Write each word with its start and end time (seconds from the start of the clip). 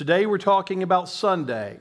Today 0.00 0.24
we're 0.24 0.38
talking 0.38 0.82
about 0.82 1.10
Sunday, 1.10 1.78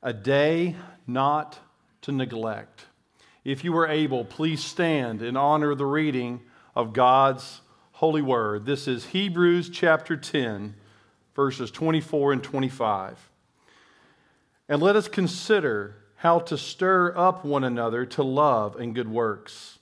a 0.00 0.12
day 0.12 0.76
not 1.08 1.58
to 2.02 2.12
neglect. 2.12 2.86
If 3.42 3.64
you 3.64 3.76
are 3.78 3.88
able, 3.88 4.24
please 4.24 4.62
stand 4.62 5.20
in 5.20 5.36
honor 5.36 5.72
of 5.72 5.78
the 5.78 5.86
reading 5.86 6.40
of 6.76 6.92
God's 6.92 7.62
holy 7.90 8.22
word. 8.22 8.64
This 8.64 8.86
is 8.86 9.06
Hebrews 9.06 9.70
chapter 9.70 10.16
10, 10.16 10.76
verses 11.34 11.72
24 11.72 12.34
and 12.34 12.44
25. 12.44 13.28
And 14.68 14.80
let 14.80 14.94
us 14.94 15.08
consider 15.08 15.96
how 16.14 16.38
to 16.38 16.56
stir 16.56 17.12
up 17.18 17.44
one 17.44 17.64
another 17.64 18.06
to 18.06 18.22
love 18.22 18.76
and 18.76 18.94
good 18.94 19.10
works, 19.10 19.80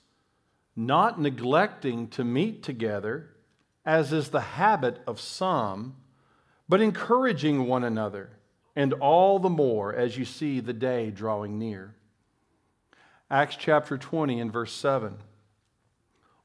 not 0.75 1.21
neglecting 1.21 2.07
to 2.07 2.23
meet 2.23 2.63
together, 2.63 3.29
as 3.85 4.11
is 4.11 4.29
the 4.29 4.41
habit 4.41 5.03
of 5.05 5.19
some, 5.19 5.95
but 6.69 6.79
encouraging 6.79 7.65
one 7.65 7.83
another, 7.83 8.29
and 8.75 8.93
all 8.93 9.39
the 9.39 9.49
more 9.49 9.93
as 9.93 10.17
you 10.17 10.23
see 10.23 10.59
the 10.59 10.71
day 10.71 11.09
drawing 11.09 11.57
near. 11.57 11.95
Acts 13.31 13.57
chapter 13.59 13.97
20 13.97 14.39
and 14.39 14.53
verse 14.53 14.71
7. 14.71 15.17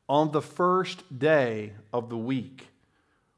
On 0.09 0.33
the 0.33 0.43
first 0.43 1.19
day 1.19 1.75
of 1.93 2.09
the 2.09 2.17
week, 2.17 2.69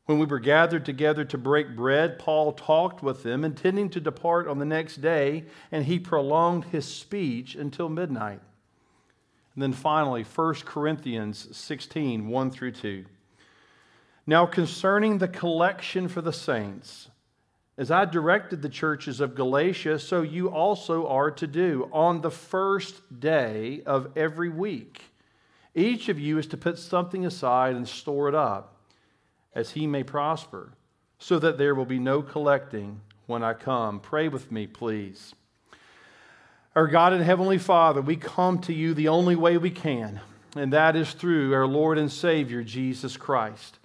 when 0.06 0.20
we 0.20 0.26
were 0.26 0.38
gathered 0.38 0.84
together 0.84 1.24
to 1.24 1.36
break 1.36 1.74
bread, 1.74 2.18
Paul 2.18 2.52
talked 2.52 3.02
with 3.02 3.24
them, 3.24 3.45
intending 3.45 3.90
to 3.90 4.00
depart 4.00 4.46
on 4.46 4.60
the 4.60 4.64
next 4.64 5.00
day, 5.00 5.45
and 5.73 5.84
he 5.84 5.98
prolonged 5.98 6.66
his 6.66 6.87
speech 6.87 7.56
until 7.56 7.88
midnight. 7.88 8.40
And 9.54 9.62
then 9.62 9.73
finally, 9.73 10.23
1 10.23 10.54
Corinthians 10.64 11.48
16 11.56 12.28
1 12.28 12.50
through 12.52 12.73
2. 12.73 13.04
Now, 14.26 14.44
concerning 14.46 15.18
the 15.18 15.28
collection 15.28 16.08
for 16.08 16.20
the 16.20 16.32
saints, 16.32 17.08
as 17.78 17.90
I 17.90 18.06
directed 18.06 18.62
the 18.62 18.68
churches 18.68 19.20
of 19.20 19.34
Galatia, 19.34 19.98
so 19.98 20.22
you 20.22 20.48
also 20.48 21.06
are 21.06 21.30
to 21.32 21.46
do 21.46 21.88
on 21.92 22.23
the 22.23 22.30
first 22.30 23.20
day 23.20 23.82
of 23.86 24.16
every 24.16 24.48
week. 24.48 25.02
Each 25.74 26.09
of 26.09 26.18
you 26.18 26.38
is 26.38 26.46
to 26.48 26.56
put 26.56 26.78
something 26.78 27.26
aside 27.26 27.76
and 27.76 27.86
store 27.86 28.28
it 28.28 28.34
up 28.34 28.80
as 29.54 29.70
he 29.73 29.86
may 29.86 30.02
prosper, 30.02 30.73
so 31.18 31.38
that 31.38 31.58
there 31.58 31.74
will 31.74 31.86
be 31.86 31.98
no 31.98 32.23
collecting 32.23 33.01
when 33.26 33.42
I 33.42 33.52
come. 33.52 34.01
Pray 34.01 34.29
with 34.29 34.51
me, 34.51 34.66
please. 34.66 35.34
Our 36.74 36.88
God 36.88 37.12
and 37.12 37.23
Heavenly 37.23 37.58
Father, 37.58 38.02
we 38.02 38.16
come 38.16 38.58
to 38.60 38.73
you 38.73 38.92
the 38.92 39.08
only 39.08 39.36
way 39.36 39.56
we 39.56 39.70
can, 39.70 40.20
and 40.56 40.73
that 40.73 40.96
is 40.96 41.12
through 41.12 41.54
our 41.54 41.66
Lord 41.66 41.96
and 41.96 42.10
Savior, 42.10 42.62
Jesus 42.62 43.16
Christ. 43.16 43.79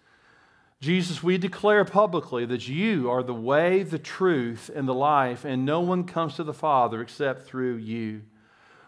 Jesus, 0.81 1.21
we 1.21 1.37
declare 1.37 1.85
publicly 1.85 2.43
that 2.45 2.67
you 2.67 3.07
are 3.07 3.21
the 3.21 3.35
way, 3.35 3.83
the 3.83 3.99
truth, 3.99 4.71
and 4.73 4.87
the 4.87 4.95
life, 4.95 5.45
and 5.45 5.63
no 5.63 5.79
one 5.79 6.05
comes 6.05 6.35
to 6.35 6.43
the 6.43 6.55
Father 6.55 7.01
except 7.01 7.43
through 7.43 7.75
you. 7.75 8.23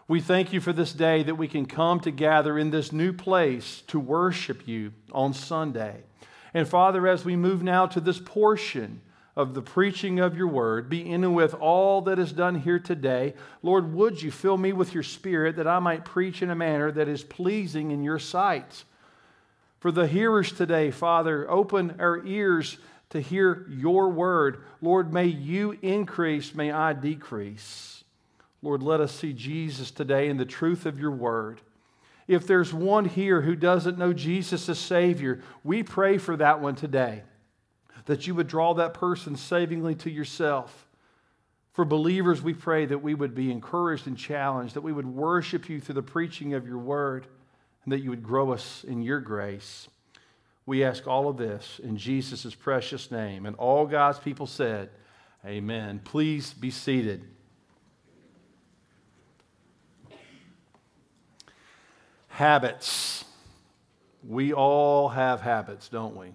We 0.08 0.20
thank 0.20 0.52
you 0.52 0.60
for 0.60 0.72
this 0.72 0.92
day 0.92 1.22
that 1.22 1.36
we 1.36 1.46
can 1.46 1.66
come 1.66 2.00
together 2.00 2.58
in 2.58 2.70
this 2.70 2.90
new 2.90 3.12
place 3.12 3.84
to 3.86 4.00
worship 4.00 4.66
you 4.66 4.92
on 5.12 5.34
Sunday. 5.34 6.02
And 6.52 6.66
Father, 6.66 7.06
as 7.06 7.24
we 7.24 7.36
move 7.36 7.62
now 7.62 7.86
to 7.86 8.00
this 8.00 8.18
portion 8.18 9.00
of 9.36 9.54
the 9.54 9.62
preaching 9.62 10.18
of 10.18 10.36
your 10.36 10.48
word, 10.48 10.90
be 10.90 11.08
in 11.08 11.22
and 11.22 11.34
with 11.34 11.54
all 11.54 12.02
that 12.02 12.18
is 12.18 12.32
done 12.32 12.56
here 12.56 12.80
today. 12.80 13.34
Lord, 13.62 13.94
would 13.94 14.20
you 14.20 14.32
fill 14.32 14.58
me 14.58 14.72
with 14.72 14.94
your 14.94 15.02
spirit 15.04 15.56
that 15.56 15.68
I 15.68 15.78
might 15.78 16.04
preach 16.04 16.42
in 16.42 16.50
a 16.50 16.56
manner 16.56 16.90
that 16.90 17.06
is 17.06 17.22
pleasing 17.22 17.92
in 17.92 18.02
your 18.02 18.18
sight? 18.18 18.82
For 19.84 19.92
the 19.92 20.06
hearers 20.06 20.50
today, 20.50 20.90
Father, 20.90 21.46
open 21.50 21.96
our 21.98 22.24
ears 22.24 22.78
to 23.10 23.20
hear 23.20 23.66
your 23.68 24.08
word. 24.08 24.64
Lord, 24.80 25.12
may 25.12 25.26
you 25.26 25.76
increase, 25.82 26.54
may 26.54 26.72
I 26.72 26.94
decrease. 26.94 28.02
Lord, 28.62 28.82
let 28.82 29.02
us 29.02 29.14
see 29.14 29.34
Jesus 29.34 29.90
today 29.90 30.30
in 30.30 30.38
the 30.38 30.46
truth 30.46 30.86
of 30.86 30.98
your 30.98 31.10
word. 31.10 31.60
If 32.26 32.46
there's 32.46 32.72
one 32.72 33.04
here 33.04 33.42
who 33.42 33.54
doesn't 33.54 33.98
know 33.98 34.14
Jesus 34.14 34.70
as 34.70 34.78
Savior, 34.78 35.42
we 35.62 35.82
pray 35.82 36.16
for 36.16 36.34
that 36.38 36.62
one 36.62 36.76
today, 36.76 37.22
that 38.06 38.26
you 38.26 38.34
would 38.36 38.46
draw 38.46 38.72
that 38.72 38.94
person 38.94 39.36
savingly 39.36 39.94
to 39.96 40.10
yourself. 40.10 40.88
For 41.72 41.84
believers, 41.84 42.40
we 42.40 42.54
pray 42.54 42.86
that 42.86 43.02
we 43.02 43.14
would 43.14 43.34
be 43.34 43.52
encouraged 43.52 44.06
and 44.06 44.16
challenged, 44.16 44.76
that 44.76 44.80
we 44.80 44.94
would 44.94 45.04
worship 45.04 45.68
you 45.68 45.78
through 45.78 45.96
the 45.96 46.02
preaching 46.02 46.54
of 46.54 46.66
your 46.66 46.78
word, 46.78 47.26
and 47.84 47.92
that 47.92 48.00
you 48.00 48.10
would 48.10 48.22
grow 48.22 48.52
us 48.52 48.84
in 48.86 49.02
your 49.02 49.20
grace. 49.20 49.88
We 50.66 50.82
ask 50.82 51.06
all 51.06 51.28
of 51.28 51.36
this 51.36 51.80
in 51.82 51.96
Jesus' 51.96 52.54
precious 52.54 53.10
name. 53.10 53.46
And 53.46 53.54
all 53.56 53.86
God's 53.86 54.18
people 54.18 54.46
said, 54.46 54.90
Amen. 55.44 56.00
Please 56.02 56.54
be 56.54 56.70
seated. 56.70 57.22
Habits. 62.28 63.24
We 64.26 64.54
all 64.54 65.10
have 65.10 65.42
habits, 65.42 65.88
don't 65.88 66.16
we? 66.16 66.28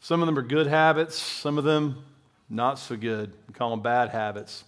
Some 0.00 0.22
of 0.22 0.26
them 0.26 0.36
are 0.38 0.42
good 0.42 0.66
habits, 0.66 1.16
some 1.16 1.56
of 1.56 1.64
them 1.64 2.04
not 2.48 2.78
so 2.78 2.96
good. 2.96 3.32
We 3.48 3.54
call 3.54 3.70
them 3.70 3.80
bad 3.80 4.10
habits. 4.10 4.64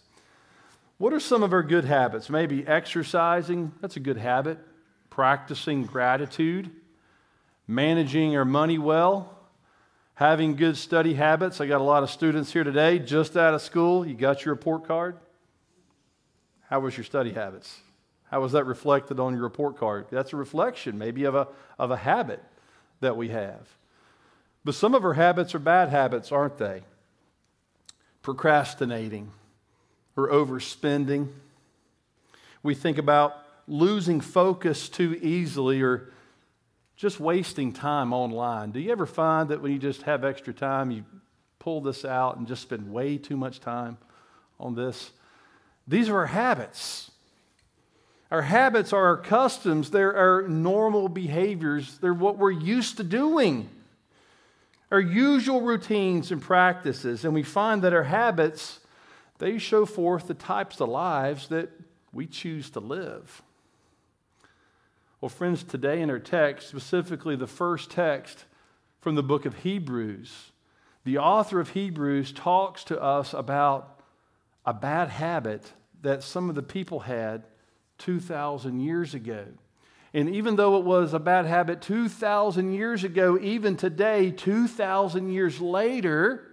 What 0.98 1.12
are 1.12 1.20
some 1.20 1.42
of 1.42 1.52
our 1.52 1.62
good 1.62 1.84
habits? 1.84 2.30
Maybe 2.30 2.66
exercising, 2.66 3.72
that's 3.80 3.96
a 3.96 4.00
good 4.00 4.16
habit. 4.16 4.58
Practicing 5.18 5.82
gratitude, 5.82 6.70
managing 7.66 8.36
our 8.36 8.44
money 8.44 8.78
well, 8.78 9.36
having 10.14 10.54
good 10.54 10.76
study 10.76 11.14
habits. 11.14 11.60
I 11.60 11.66
got 11.66 11.80
a 11.80 11.82
lot 11.84 12.04
of 12.04 12.10
students 12.10 12.52
here 12.52 12.62
today 12.62 13.00
just 13.00 13.36
out 13.36 13.52
of 13.52 13.60
school. 13.60 14.06
You 14.06 14.14
got 14.14 14.44
your 14.44 14.54
report 14.54 14.86
card? 14.86 15.16
How 16.70 16.78
was 16.78 16.96
your 16.96 17.02
study 17.02 17.32
habits? 17.32 17.80
How 18.30 18.40
was 18.40 18.52
that 18.52 18.64
reflected 18.64 19.18
on 19.18 19.34
your 19.34 19.42
report 19.42 19.76
card? 19.76 20.06
That's 20.08 20.32
a 20.32 20.36
reflection, 20.36 20.96
maybe, 20.96 21.24
of 21.24 21.34
a, 21.34 21.48
of 21.80 21.90
a 21.90 21.96
habit 21.96 22.40
that 23.00 23.16
we 23.16 23.30
have. 23.30 23.66
But 24.64 24.76
some 24.76 24.94
of 24.94 25.04
our 25.04 25.14
habits 25.14 25.52
are 25.52 25.58
bad 25.58 25.88
habits, 25.88 26.30
aren't 26.30 26.58
they? 26.58 26.82
Procrastinating 28.22 29.32
or 30.14 30.28
overspending. 30.28 31.26
We 32.62 32.76
think 32.76 32.98
about 32.98 33.47
losing 33.68 34.20
focus 34.20 34.88
too 34.88 35.18
easily 35.22 35.82
or 35.82 36.10
just 36.96 37.20
wasting 37.20 37.72
time 37.72 38.12
online. 38.12 38.72
Do 38.72 38.80
you 38.80 38.90
ever 38.90 39.06
find 39.06 39.50
that 39.50 39.62
when 39.62 39.70
you 39.72 39.78
just 39.78 40.02
have 40.02 40.24
extra 40.24 40.52
time, 40.52 40.90
you 40.90 41.04
pull 41.58 41.80
this 41.80 42.04
out 42.04 42.38
and 42.38 42.46
just 42.46 42.62
spend 42.62 42.90
way 42.90 43.18
too 43.18 43.36
much 43.36 43.60
time 43.60 43.98
on 44.58 44.74
this? 44.74 45.12
These 45.86 46.08
are 46.08 46.16
our 46.16 46.26
habits. 46.26 47.10
Our 48.30 48.42
habits 48.42 48.92
are 48.92 49.06
our 49.06 49.16
customs, 49.16 49.90
they're 49.90 50.14
our 50.14 50.42
normal 50.46 51.08
behaviors, 51.08 51.96
they're 51.98 52.12
what 52.12 52.36
we're 52.36 52.50
used 52.50 52.98
to 52.98 53.04
doing, 53.04 53.70
our 54.90 55.00
usual 55.00 55.62
routines 55.62 56.30
and 56.30 56.42
practices. 56.42 57.24
And 57.24 57.32
we 57.32 57.42
find 57.42 57.80
that 57.82 57.94
our 57.94 58.02
habits, 58.02 58.80
they 59.38 59.56
show 59.56 59.86
forth 59.86 60.26
the 60.26 60.34
types 60.34 60.78
of 60.80 60.90
lives 60.90 61.48
that 61.48 61.70
we 62.12 62.26
choose 62.26 62.68
to 62.70 62.80
live. 62.80 63.42
Well, 65.20 65.28
friends, 65.28 65.64
today 65.64 66.00
in 66.00 66.10
our 66.10 66.20
text, 66.20 66.68
specifically 66.68 67.34
the 67.34 67.48
first 67.48 67.90
text 67.90 68.44
from 69.00 69.16
the 69.16 69.22
book 69.22 69.46
of 69.46 69.56
Hebrews, 69.56 70.52
the 71.04 71.18
author 71.18 71.58
of 71.58 71.70
Hebrews 71.70 72.30
talks 72.30 72.84
to 72.84 73.02
us 73.02 73.34
about 73.34 74.00
a 74.64 74.72
bad 74.72 75.08
habit 75.08 75.72
that 76.02 76.22
some 76.22 76.48
of 76.48 76.54
the 76.54 76.62
people 76.62 77.00
had 77.00 77.42
2,000 77.98 78.78
years 78.78 79.12
ago. 79.12 79.44
And 80.14 80.32
even 80.36 80.54
though 80.54 80.78
it 80.78 80.84
was 80.84 81.12
a 81.12 81.18
bad 81.18 81.46
habit 81.46 81.82
2,000 81.82 82.72
years 82.72 83.02
ago, 83.02 83.36
even 83.40 83.76
today, 83.76 84.30
2,000 84.30 85.32
years 85.32 85.60
later, 85.60 86.46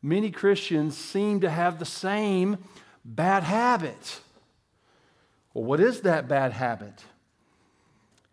many 0.00 0.30
Christians 0.30 0.96
seem 0.96 1.40
to 1.40 1.50
have 1.50 1.78
the 1.78 1.84
same 1.84 2.56
bad 3.04 3.42
habit. 3.42 4.20
Well, 5.52 5.64
what 5.64 5.80
is 5.80 6.00
that 6.00 6.26
bad 6.26 6.52
habit? 6.52 7.04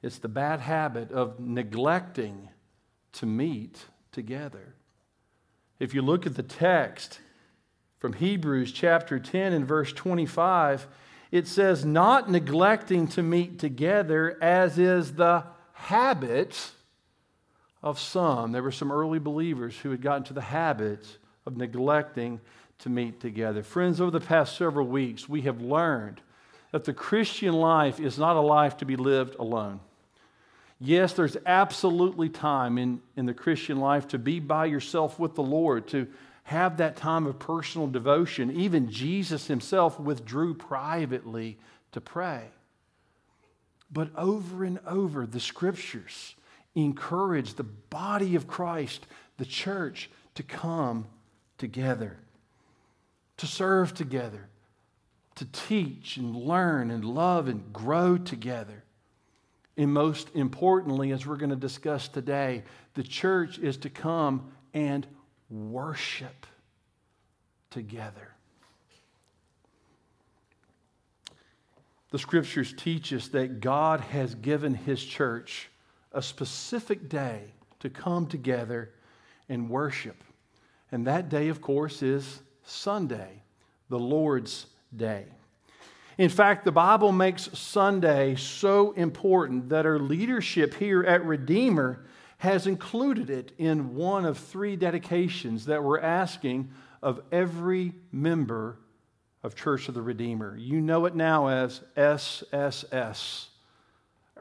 It's 0.01 0.17
the 0.17 0.29
bad 0.29 0.61
habit 0.61 1.11
of 1.11 1.39
neglecting 1.39 2.49
to 3.13 3.25
meet 3.25 3.85
together. 4.11 4.75
If 5.79 5.93
you 5.93 6.01
look 6.01 6.25
at 6.25 6.35
the 6.35 6.43
text 6.43 7.19
from 7.97 8.13
Hebrews 8.13 8.71
chapter 8.71 9.19
10 9.19 9.53
and 9.53 9.67
verse 9.67 9.91
25, 9.91 10.87
it 11.31 11.47
says, 11.47 11.85
not 11.85 12.29
neglecting 12.29 13.07
to 13.09 13.23
meet 13.23 13.59
together, 13.59 14.37
as 14.41 14.79
is 14.79 15.13
the 15.13 15.43
habit 15.73 16.71
of 17.83 17.99
some. 17.99 18.51
There 18.51 18.63
were 18.63 18.71
some 18.71 18.91
early 18.91 19.19
believers 19.19 19.77
who 19.77 19.91
had 19.91 20.01
gotten 20.01 20.23
to 20.25 20.33
the 20.33 20.41
habit 20.41 21.17
of 21.45 21.55
neglecting 21.55 22.41
to 22.79 22.89
meet 22.89 23.19
together. 23.19 23.63
Friends, 23.63 23.99
over 24.01 24.11
the 24.11 24.25
past 24.25 24.57
several 24.57 24.87
weeks, 24.87 25.27
we 25.27 25.41
have 25.41 25.61
learned 25.61 26.21
that 26.71 26.85
the 26.85 26.93
Christian 26.93 27.53
life 27.53 27.99
is 27.99 28.17
not 28.17 28.35
a 28.35 28.41
life 28.41 28.77
to 28.77 28.85
be 28.85 28.95
lived 28.95 29.35
alone. 29.39 29.79
Yes, 30.79 31.13
there's 31.13 31.35
absolutely 31.45 32.29
time 32.29 32.77
in, 32.77 33.01
in 33.17 33.25
the 33.25 33.33
Christian 33.33 33.79
life 33.79 34.07
to 34.09 34.17
be 34.17 34.39
by 34.39 34.65
yourself 34.65 35.19
with 35.19 35.35
the 35.35 35.43
Lord, 35.43 35.87
to 35.89 36.07
have 36.43 36.77
that 36.77 36.95
time 36.95 37.27
of 37.27 37.37
personal 37.37 37.87
devotion. 37.87 38.49
Even 38.51 38.89
Jesus 38.89 39.47
himself 39.47 39.99
withdrew 39.99 40.53
privately 40.53 41.57
to 41.91 41.99
pray. 41.99 42.45
But 43.91 44.09
over 44.15 44.63
and 44.63 44.79
over, 44.87 45.25
the 45.25 45.39
scriptures 45.39 46.35
encourage 46.75 47.55
the 47.55 47.63
body 47.63 48.35
of 48.35 48.47
Christ, 48.47 49.05
the 49.37 49.45
church, 49.45 50.09
to 50.35 50.43
come 50.43 51.07
together, 51.57 52.17
to 53.37 53.47
serve 53.47 53.93
together, 53.93 54.47
to 55.35 55.45
teach 55.45 56.17
and 56.17 56.35
learn 56.35 56.89
and 56.91 57.03
love 57.03 57.47
and 57.47 57.73
grow 57.73 58.17
together. 58.17 58.83
And 59.79 59.93
most 59.93 60.35
importantly, 60.35 61.13
as 61.13 61.25
we're 61.25 61.37
going 61.37 61.51
to 61.51 61.55
discuss 61.55 62.09
today, 62.09 62.63
the 62.95 63.01
church 63.01 63.57
is 63.59 63.77
to 63.77 63.89
come 63.89 64.51
and 64.73 65.07
worship 65.49 66.45
together. 67.71 68.35
The 72.11 72.19
scriptures 72.19 72.73
teach 72.75 73.13
us 73.13 73.29
that 73.29 73.61
God 73.61 74.01
has 74.01 74.35
given 74.35 74.73
his 74.73 75.01
church 75.01 75.69
a 76.11 76.21
specific 76.21 77.07
day 77.07 77.53
to 77.79 77.89
come 77.89 78.27
together 78.27 78.91
and 79.47 79.69
worship. 79.69 80.21
And 80.91 81.07
that 81.07 81.29
day, 81.29 81.47
of 81.47 81.61
course, 81.61 82.03
is 82.03 82.41
Sunday, 82.65 83.43
the 83.87 83.97
Lord's 83.97 84.65
Day. 84.93 85.27
In 86.19 86.27
fact, 86.27 86.65
the 86.65 86.71
Bible 86.73 87.13
makes 87.13 87.49
Sunday 87.57 88.35
so 88.35 88.91
important 88.91 89.69
that 89.69 89.85
our 89.85 89.97
leadership 89.97 90.73
here 90.73 91.01
at 91.01 91.23
Redeemer 91.23 92.05
has 92.39 92.67
included 92.67 93.29
it 93.29 93.53
in 93.57 93.95
one 93.95 94.25
of 94.25 94.37
three 94.37 94.75
dedications 94.75 95.67
that 95.67 95.81
we're 95.81 96.01
asking 96.01 96.71
of 97.01 97.21
every 97.31 97.93
member 98.11 98.77
of 99.43 99.55
Church 99.55 99.87
of 99.87 99.93
the 99.93 100.01
Redeemer. 100.01 100.57
You 100.57 100.81
know 100.81 101.05
it 101.05 101.15
now 101.15 101.47
as 101.47 101.83
SSS. 101.95 103.47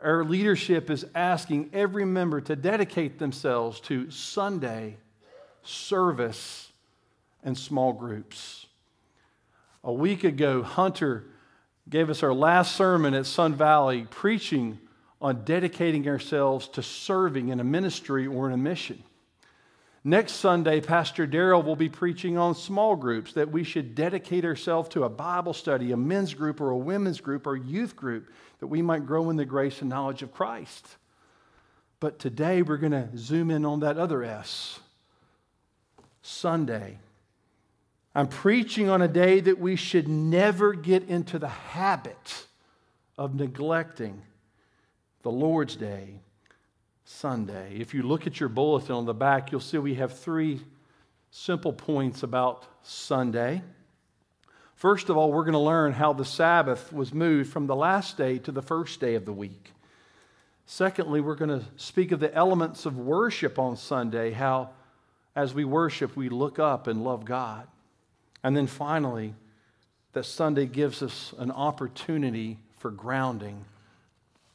Our 0.02 0.24
leadership 0.24 0.90
is 0.90 1.06
asking 1.14 1.70
every 1.72 2.04
member 2.04 2.40
to 2.40 2.56
dedicate 2.56 3.20
themselves 3.20 3.78
to 3.82 4.10
Sunday 4.10 4.96
service 5.62 6.72
and 7.44 7.56
small 7.56 7.92
groups. 7.92 8.66
A 9.84 9.92
week 9.92 10.24
ago, 10.24 10.64
Hunter 10.64 11.26
gave 11.88 12.10
us 12.10 12.22
our 12.22 12.34
last 12.34 12.76
sermon 12.76 13.14
at 13.14 13.26
Sun 13.26 13.54
Valley 13.54 14.06
preaching 14.10 14.78
on 15.20 15.44
dedicating 15.44 16.08
ourselves 16.08 16.68
to 16.68 16.82
serving 16.82 17.48
in 17.48 17.60
a 17.60 17.64
ministry 17.64 18.26
or 18.26 18.46
in 18.46 18.52
a 18.52 18.58
mission. 18.58 19.02
Next 20.04 20.34
Sunday, 20.34 20.80
Pastor 20.80 21.26
Darrell 21.26 21.62
will 21.62 21.76
be 21.76 21.88
preaching 21.88 22.38
on 22.38 22.54
small 22.54 22.94
groups 22.94 23.32
that 23.32 23.50
we 23.50 23.64
should 23.64 23.94
dedicate 23.94 24.44
ourselves 24.44 24.88
to 24.90 25.04
a 25.04 25.08
Bible 25.08 25.52
study, 25.52 25.90
a 25.92 25.96
men's 25.96 26.34
group, 26.34 26.60
or 26.60 26.70
a 26.70 26.76
women's 26.76 27.20
group, 27.20 27.46
or 27.46 27.56
youth 27.56 27.96
group 27.96 28.30
that 28.60 28.68
we 28.68 28.80
might 28.80 29.06
grow 29.06 29.28
in 29.28 29.36
the 29.36 29.44
grace 29.44 29.80
and 29.80 29.90
knowledge 29.90 30.22
of 30.22 30.32
Christ. 30.32 30.86
But 32.00 32.18
today, 32.20 32.62
we're 32.62 32.76
going 32.76 32.92
to 32.92 33.08
zoom 33.16 33.50
in 33.50 33.64
on 33.64 33.80
that 33.80 33.98
other 33.98 34.22
S 34.22 34.78
Sunday. 36.22 36.98
I'm 38.18 38.26
preaching 38.26 38.88
on 38.88 39.00
a 39.00 39.06
day 39.06 39.38
that 39.38 39.60
we 39.60 39.76
should 39.76 40.08
never 40.08 40.72
get 40.72 41.04
into 41.04 41.38
the 41.38 41.46
habit 41.46 42.46
of 43.16 43.36
neglecting 43.36 44.20
the 45.22 45.30
Lord's 45.30 45.76
Day 45.76 46.18
Sunday. 47.04 47.76
If 47.78 47.94
you 47.94 48.02
look 48.02 48.26
at 48.26 48.40
your 48.40 48.48
bulletin 48.48 48.96
on 48.96 49.04
the 49.04 49.14
back, 49.14 49.52
you'll 49.52 49.60
see 49.60 49.78
we 49.78 49.94
have 49.94 50.18
three 50.18 50.60
simple 51.30 51.72
points 51.72 52.24
about 52.24 52.66
Sunday. 52.82 53.62
First 54.74 55.10
of 55.10 55.16
all, 55.16 55.30
we're 55.30 55.44
going 55.44 55.52
to 55.52 55.60
learn 55.60 55.92
how 55.92 56.12
the 56.12 56.24
Sabbath 56.24 56.92
was 56.92 57.14
moved 57.14 57.52
from 57.52 57.68
the 57.68 57.76
last 57.76 58.16
day 58.16 58.38
to 58.38 58.50
the 58.50 58.62
first 58.62 58.98
day 58.98 59.14
of 59.14 59.26
the 59.26 59.32
week. 59.32 59.70
Secondly, 60.66 61.20
we're 61.20 61.36
going 61.36 61.60
to 61.60 61.64
speak 61.76 62.10
of 62.10 62.18
the 62.18 62.34
elements 62.34 62.84
of 62.84 62.98
worship 62.98 63.60
on 63.60 63.76
Sunday, 63.76 64.32
how 64.32 64.70
as 65.36 65.54
we 65.54 65.64
worship, 65.64 66.16
we 66.16 66.28
look 66.28 66.58
up 66.58 66.88
and 66.88 67.04
love 67.04 67.24
God. 67.24 67.68
And 68.42 68.56
then 68.56 68.66
finally, 68.66 69.34
that 70.12 70.24
Sunday 70.24 70.66
gives 70.66 71.02
us 71.02 71.34
an 71.38 71.50
opportunity 71.50 72.58
for 72.76 72.90
grounding, 72.90 73.64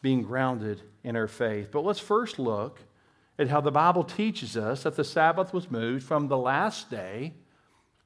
being 0.02 0.24
grounded 0.24 0.82
in 1.04 1.16
our 1.16 1.28
faith. 1.28 1.70
But 1.72 1.84
let's 1.84 2.00
first 2.00 2.40
look 2.40 2.80
at 3.38 3.48
how 3.48 3.62
the 3.62 3.72
Bible 3.72 4.04
teaches 4.04 4.56
us 4.56 4.84
that 4.84 4.96
the 4.96 5.04
Sabbath 5.04 5.54
was 5.54 5.70
moved 5.70 6.04
from 6.06 6.28
the 6.28 6.38
last 6.38 6.90
day 6.90 7.34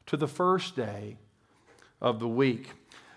to 0.07 0.17
the 0.17 0.27
first 0.27 0.75
day 0.75 1.17
of 2.01 2.19
the 2.19 2.27
week. 2.27 2.71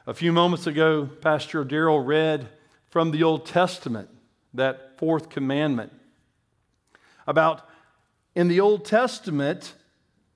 A 0.07 0.15
few 0.15 0.33
moments 0.33 0.67
ago, 0.67 1.07
Pastor 1.07 1.65
Darrell 1.65 2.01
read 2.01 2.49
from 2.89 3.11
the 3.11 3.23
Old 3.23 3.47
Testament 3.47 4.09
that 4.55 4.99
fourth 4.99 5.29
commandment 5.31 5.93
about 7.27 7.69
in 8.35 8.49
the 8.49 8.61
Old 8.61 8.85
Testament, 8.85 9.75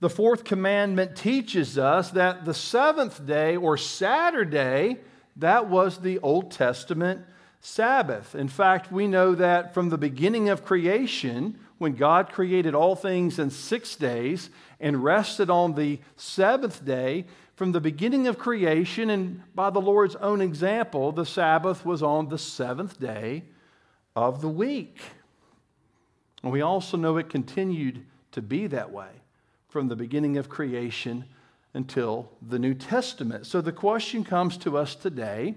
the 0.05 0.11
fourth 0.11 0.45
commandment 0.45 1.17
teaches 1.17 1.79
us 1.79 2.11
that 2.11 2.45
the 2.45 2.53
seventh 2.53 3.25
day 3.25 3.57
or 3.57 3.79
Saturday, 3.79 4.99
that 5.37 5.71
was 5.71 5.97
the 5.97 6.19
Old 6.19 6.51
Testament 6.51 7.23
Sabbath. 7.63 8.35
In 8.35 8.49
fact, 8.49 8.93
we 8.93 9.07
know 9.09 9.35
that 9.35 9.73
from 9.73 9.89
the 9.89 9.97
beginning 9.97 10.51
of 10.51 10.63
creation, 10.63 11.59
when 11.79 11.95
God 11.95 12.31
created 12.31 12.75
all 12.75 12.95
things 12.95 13.39
in 13.39 13.49
six 13.49 13.97
days 13.97 14.51
and 14.79 15.03
rested 15.03 15.49
on 15.49 15.75
the 15.75 15.99
seventh 16.17 16.85
day, 16.85 17.25
from 17.55 17.73
the 17.73 17.81
beginning 17.81 18.27
of 18.27 18.37
creation 18.37 19.09
and 19.09 19.41
by 19.55 19.71
the 19.71 19.81
Lord's 19.81 20.17
own 20.17 20.43
example, 20.43 21.13
the 21.13 21.25
Sabbath 21.25 21.87
was 21.87 22.03
on 22.03 22.29
the 22.29 22.37
seventh 22.37 23.01
day 23.01 23.45
of 24.15 24.43
the 24.43 24.51
week. 24.51 25.01
And 26.43 26.53
we 26.53 26.61
also 26.61 26.99
know 26.99 27.17
it 27.17 27.31
continued 27.31 28.05
to 28.33 28.43
be 28.43 28.67
that 28.67 28.91
way 28.91 29.09
from 29.75 29.89
the 29.89 29.97
beginning 29.97 30.37
of 30.37 30.49
creation 30.49 31.25
until 31.75 32.31
the 32.41 32.61
New 32.61 32.75
Testament. 32.75 33.45
So 33.45 33.61
the 33.61 33.73
question 33.73 34.23
comes 34.23 34.57
to 34.59 34.79
us 34.79 34.95
today 34.95 35.57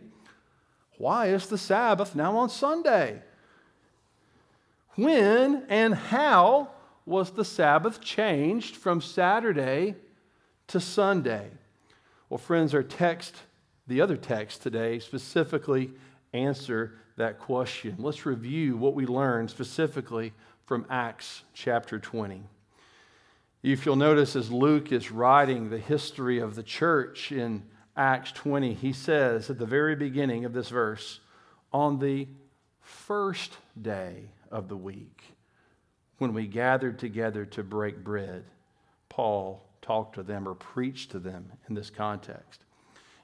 why 0.97 1.27
is 1.27 1.45
the 1.45 1.57
Sabbath 1.59 2.15
now 2.15 2.35
on 2.35 2.49
Sunday? 2.49 3.21
When 4.95 5.67
and 5.69 5.93
how 5.93 6.71
was 7.05 7.29
the 7.29 7.45
Sabbath 7.45 8.01
changed 8.01 8.75
from 8.75 9.01
Saturday 9.01 9.93
to 10.69 10.79
Sunday? 10.79 11.51
Well, 12.27 12.39
friends, 12.39 12.73
our 12.73 12.81
text, 12.81 13.35
the 13.85 14.01
other 14.01 14.17
text 14.17 14.63
today, 14.63 14.97
specifically 14.97 15.91
answer 16.33 16.95
that 17.17 17.37
question. 17.37 17.97
Let's 17.99 18.25
review 18.25 18.77
what 18.77 18.95
we 18.95 19.05
learned 19.05 19.51
specifically 19.51 20.33
from 20.65 20.87
Acts 20.89 21.43
chapter 21.53 21.99
20. 21.99 22.41
If 23.63 23.85
you'll 23.85 23.95
notice, 23.95 24.35
as 24.35 24.51
Luke 24.51 24.91
is 24.91 25.11
writing 25.11 25.69
the 25.69 25.79
history 25.79 26.39
of 26.39 26.55
the 26.55 26.63
church 26.63 27.31
in 27.31 27.63
Acts 27.95 28.31
20, 28.33 28.75
he 28.75 28.93
says 28.93 29.49
at 29.49 29.57
the 29.57 29.65
very 29.65 29.95
beginning 29.95 30.45
of 30.45 30.53
this 30.53 30.69
verse, 30.69 31.19
on 31.73 31.97
the 31.97 32.27
first 32.81 33.57
day 33.81 34.29
of 34.51 34.69
the 34.69 34.77
week, 34.77 35.23
when 36.19 36.33
we 36.33 36.47
gathered 36.47 36.99
together 36.99 37.45
to 37.45 37.63
break 37.63 38.03
bread, 38.03 38.43
Paul 39.09 39.67
talked 39.81 40.15
to 40.15 40.23
them 40.23 40.47
or 40.47 40.53
preached 40.53 41.11
to 41.11 41.19
them 41.19 41.51
in 41.67 41.73
this 41.73 41.89
context. 41.89 42.63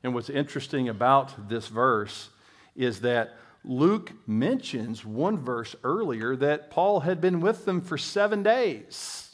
And 0.02 0.16
what's 0.16 0.30
interesting 0.30 0.90
about 0.90 1.48
this 1.48 1.68
verse 1.68 2.30
is 2.76 3.02
that 3.02 3.38
Luke 3.64 4.12
mentions 4.28 5.06
one 5.06 5.38
verse 5.38 5.76
earlier 5.84 6.36
that 6.36 6.72
Paul 6.72 7.02
had 7.02 7.22
been 7.22 7.40
with 7.40 7.66
them 7.66 7.82
for 7.82 7.98
seven 7.98 8.44
days. 8.44 9.33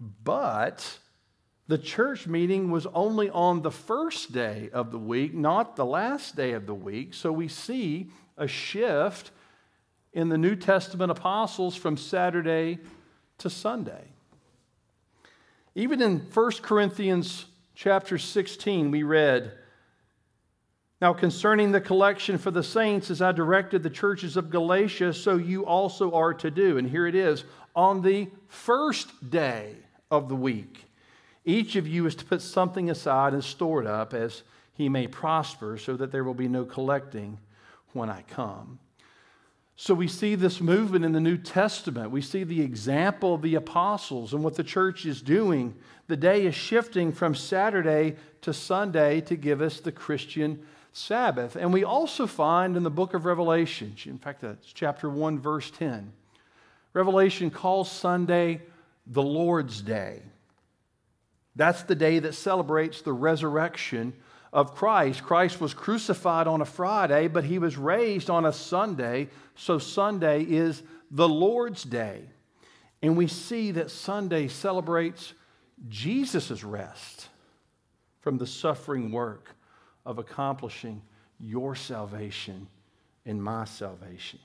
But 0.00 0.98
the 1.68 1.78
church 1.78 2.26
meeting 2.26 2.70
was 2.70 2.86
only 2.86 3.28
on 3.28 3.62
the 3.62 3.70
first 3.70 4.32
day 4.32 4.70
of 4.72 4.90
the 4.90 4.98
week, 4.98 5.34
not 5.34 5.76
the 5.76 5.84
last 5.84 6.34
day 6.34 6.52
of 6.52 6.66
the 6.66 6.74
week. 6.74 7.12
So 7.12 7.30
we 7.30 7.48
see 7.48 8.10
a 8.38 8.48
shift 8.48 9.30
in 10.12 10.30
the 10.30 10.38
New 10.38 10.56
Testament 10.56 11.10
apostles 11.10 11.76
from 11.76 11.96
Saturday 11.96 12.78
to 13.38 13.50
Sunday. 13.50 14.04
Even 15.74 16.00
in 16.02 16.18
1 16.18 16.52
Corinthians 16.62 17.44
chapter 17.74 18.18
16, 18.18 18.90
we 18.90 19.02
read, 19.02 19.52
Now 21.00 21.12
concerning 21.12 21.72
the 21.72 21.80
collection 21.80 22.38
for 22.38 22.50
the 22.50 22.64
saints, 22.64 23.10
as 23.10 23.22
I 23.22 23.32
directed 23.32 23.82
the 23.82 23.90
churches 23.90 24.36
of 24.36 24.50
Galatia, 24.50 25.12
so 25.12 25.36
you 25.36 25.64
also 25.66 26.12
are 26.12 26.34
to 26.34 26.50
do. 26.50 26.78
And 26.78 26.88
here 26.88 27.06
it 27.06 27.14
is 27.14 27.44
on 27.76 28.02
the 28.02 28.28
first 28.48 29.30
day 29.30 29.76
of 30.10 30.28
the 30.28 30.36
week. 30.36 30.86
Each 31.44 31.76
of 31.76 31.86
you 31.86 32.06
is 32.06 32.14
to 32.16 32.24
put 32.24 32.42
something 32.42 32.90
aside 32.90 33.32
and 33.32 33.44
store 33.44 33.80
it 33.80 33.86
up 33.86 34.12
as 34.12 34.42
he 34.74 34.88
may 34.88 35.06
prosper, 35.06 35.76
so 35.76 35.96
that 35.96 36.10
there 36.10 36.24
will 36.24 36.34
be 36.34 36.48
no 36.48 36.64
collecting 36.64 37.38
when 37.92 38.08
I 38.08 38.22
come. 38.22 38.78
So 39.76 39.94
we 39.94 40.08
see 40.08 40.34
this 40.34 40.60
movement 40.60 41.04
in 41.04 41.12
the 41.12 41.20
New 41.20 41.36
Testament. 41.36 42.10
We 42.10 42.22
see 42.22 42.44
the 42.44 42.60
example 42.60 43.34
of 43.34 43.42
the 43.42 43.54
apostles 43.54 44.34
and 44.34 44.44
what 44.44 44.56
the 44.56 44.64
church 44.64 45.06
is 45.06 45.22
doing. 45.22 45.74
The 46.06 46.16
day 46.16 46.46
is 46.46 46.54
shifting 46.54 47.12
from 47.12 47.34
Saturday 47.34 48.16
to 48.42 48.52
Sunday 48.52 49.20
to 49.22 49.36
give 49.36 49.62
us 49.62 49.80
the 49.80 49.92
Christian 49.92 50.66
Sabbath. 50.92 51.56
And 51.56 51.72
we 51.72 51.84
also 51.84 52.26
find 52.26 52.76
in 52.76 52.82
the 52.82 52.90
book 52.90 53.14
of 53.14 53.24
Revelation, 53.24 53.94
in 54.04 54.18
fact, 54.18 54.42
that's 54.42 54.72
chapter 54.72 55.08
1, 55.08 55.38
verse 55.38 55.70
10, 55.70 56.12
Revelation 56.92 57.50
calls 57.50 57.90
Sunday 57.90 58.60
the 59.10 59.22
Lord's 59.22 59.82
Day. 59.82 60.22
That's 61.56 61.82
the 61.82 61.96
day 61.96 62.20
that 62.20 62.34
celebrates 62.34 63.02
the 63.02 63.12
resurrection 63.12 64.14
of 64.52 64.74
Christ. 64.74 65.24
Christ 65.24 65.60
was 65.60 65.74
crucified 65.74 66.46
on 66.46 66.60
a 66.60 66.64
Friday, 66.64 67.28
but 67.28 67.44
he 67.44 67.58
was 67.58 67.76
raised 67.76 68.30
on 68.30 68.46
a 68.46 68.52
Sunday, 68.52 69.28
so 69.56 69.78
Sunday 69.78 70.44
is 70.44 70.82
the 71.10 71.28
Lord's 71.28 71.82
Day. 71.82 72.22
And 73.02 73.16
we 73.16 73.26
see 73.26 73.72
that 73.72 73.90
Sunday 73.90 74.48
celebrates 74.48 75.34
Jesus' 75.88 76.62
rest 76.62 77.28
from 78.20 78.38
the 78.38 78.46
suffering 78.46 79.10
work 79.10 79.56
of 80.06 80.18
accomplishing 80.18 81.02
your 81.40 81.74
salvation 81.74 82.68
and 83.26 83.42
my 83.42 83.64
salvation. 83.64 84.38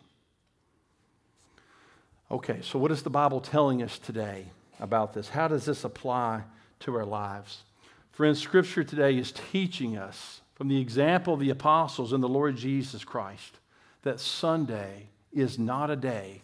Okay, 2.32 2.60
so 2.63 2.79
what 2.79 2.91
is 2.91 3.03
the 3.03 3.10
Bible 3.12 3.39
telling 3.39 3.84
us 3.84 4.00
today 4.00 4.48
about 4.79 5.13
this? 5.13 5.29
How 5.29 5.48
does 5.48 5.65
this 5.65 5.84
apply 5.84 6.41
to 6.79 6.96
our 6.96 7.05
lives? 7.05 7.63
Friends, 8.12 8.41
Scripture 8.41 8.84
today 8.84 9.15
is 9.15 9.32
teaching 9.51 9.96
us 9.96 10.41
from 10.55 10.67
the 10.67 10.82
example 10.82 11.36
of 11.36 11.39
the 11.39 11.51
apostles 11.51 12.13
and 12.13 12.24
the 12.24 12.29
Lord 12.29 12.58
Jesus 12.58 13.03
Christ 13.03 13.60
that 14.01 14.20
Sunday 14.20 15.10
is 15.32 15.60
not 15.60 15.91
a 15.91 15.96
day 15.96 16.41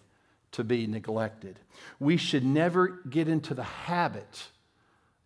to 0.52 0.64
be 0.64 0.86
neglected. 0.86 1.58
We 2.00 2.16
should 2.16 2.46
never 2.46 3.00
get 3.10 3.28
into 3.28 3.56
the 3.56 3.64
habit 3.64 4.50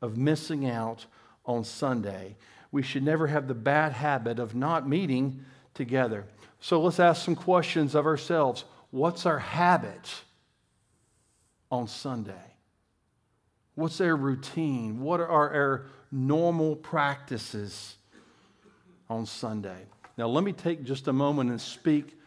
of 0.01 0.17
missing 0.17 0.69
out 0.69 1.05
on 1.45 1.65
Sunday. 1.65 2.38
We 2.71 2.81
should 2.81 3.03
never 3.03 3.27
have 3.27 3.50
the 3.50 3.55
bad 3.55 3.91
habit 3.91 4.39
of 4.39 4.55
not 4.55 4.88
meeting 4.88 5.43
together. 5.74 6.25
So 6.62 6.81
let's 6.81 7.00
ask 7.00 7.25
some 7.25 7.35
questions 7.35 7.93
of 7.93 8.05
ourselves. 8.05 8.63
What's 8.91 9.25
our 9.25 9.39
habit 9.39 10.21
on 11.72 11.88
Sunday? 11.88 12.34
What's 13.75 14.00
our 14.00 14.15
routine? 14.15 15.01
What 15.01 15.19
are 15.19 15.27
our 15.27 15.86
normal 16.12 16.75
practices 16.75 17.98
on 19.10 19.25
Sunday? 19.25 19.86
Now, 20.17 20.27
let 20.27 20.43
me 20.43 20.53
take 20.53 20.84
just 20.84 21.07
a 21.07 21.13
moment 21.13 21.50
and 21.50 21.60
speak 21.60 22.17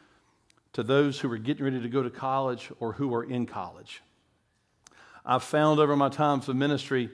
to 0.74 0.82
those 0.82 1.18
who 1.18 1.32
are 1.32 1.38
getting 1.38 1.64
ready 1.64 1.80
to 1.80 1.88
go 1.88 2.02
to 2.02 2.10
college 2.10 2.70
or 2.80 2.92
who 2.92 3.14
are 3.14 3.24
in 3.24 3.46
college. 3.46 4.02
I've 5.24 5.42
found 5.42 5.80
over 5.80 5.96
my 5.96 6.08
times 6.08 6.48
of 6.48 6.56
ministry 6.56 7.10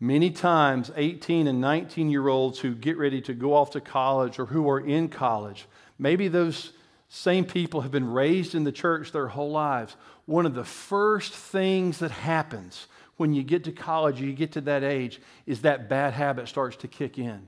many 0.00 0.30
times 0.30 0.90
18 0.96 1.46
and 1.46 1.60
19 1.60 2.10
year 2.10 2.28
olds 2.28 2.58
who 2.58 2.74
get 2.74 2.98
ready 2.98 3.20
to 3.22 3.34
go 3.34 3.54
off 3.54 3.70
to 3.70 3.80
college 3.80 4.38
or 4.38 4.46
who 4.46 4.68
are 4.68 4.80
in 4.80 5.08
college. 5.08 5.66
Maybe 5.98 6.28
those 6.28 6.72
same 7.08 7.44
people 7.44 7.80
have 7.80 7.90
been 7.90 8.12
raised 8.12 8.54
in 8.54 8.64
the 8.64 8.72
church 8.72 9.12
their 9.12 9.28
whole 9.28 9.50
lives. 9.50 9.96
One 10.26 10.44
of 10.44 10.54
the 10.54 10.64
first 10.64 11.32
things 11.32 11.98
that 11.98 12.10
happens 12.10 12.86
when 13.16 13.32
you 13.32 13.42
get 13.42 13.64
to 13.64 13.72
college, 13.72 14.20
you 14.20 14.32
get 14.32 14.52
to 14.52 14.60
that 14.62 14.84
age, 14.84 15.20
is 15.46 15.62
that 15.62 15.88
bad 15.88 16.12
habit 16.12 16.48
starts 16.48 16.76
to 16.78 16.88
kick 16.88 17.18
in. 17.18 17.46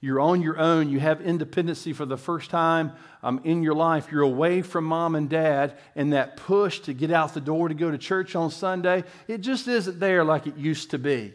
You're 0.00 0.20
on 0.20 0.40
your 0.40 0.58
own. 0.58 0.88
You 0.88 0.98
have 1.00 1.20
independency 1.20 1.92
for 1.92 2.06
the 2.06 2.16
first 2.16 2.50
time 2.50 2.92
um, 3.22 3.40
in 3.44 3.62
your 3.62 3.74
life. 3.74 4.10
You're 4.10 4.22
away 4.22 4.62
from 4.62 4.84
mom 4.84 5.14
and 5.14 5.28
dad, 5.28 5.76
and 5.94 6.14
that 6.14 6.38
push 6.38 6.80
to 6.80 6.94
get 6.94 7.10
out 7.10 7.34
the 7.34 7.40
door 7.40 7.68
to 7.68 7.74
go 7.74 7.90
to 7.90 7.98
church 7.98 8.34
on 8.34 8.50
Sunday, 8.50 9.04
it 9.28 9.38
just 9.38 9.68
isn't 9.68 10.00
there 10.00 10.24
like 10.24 10.46
it 10.46 10.56
used 10.56 10.92
to 10.92 10.98
be. 10.98 11.34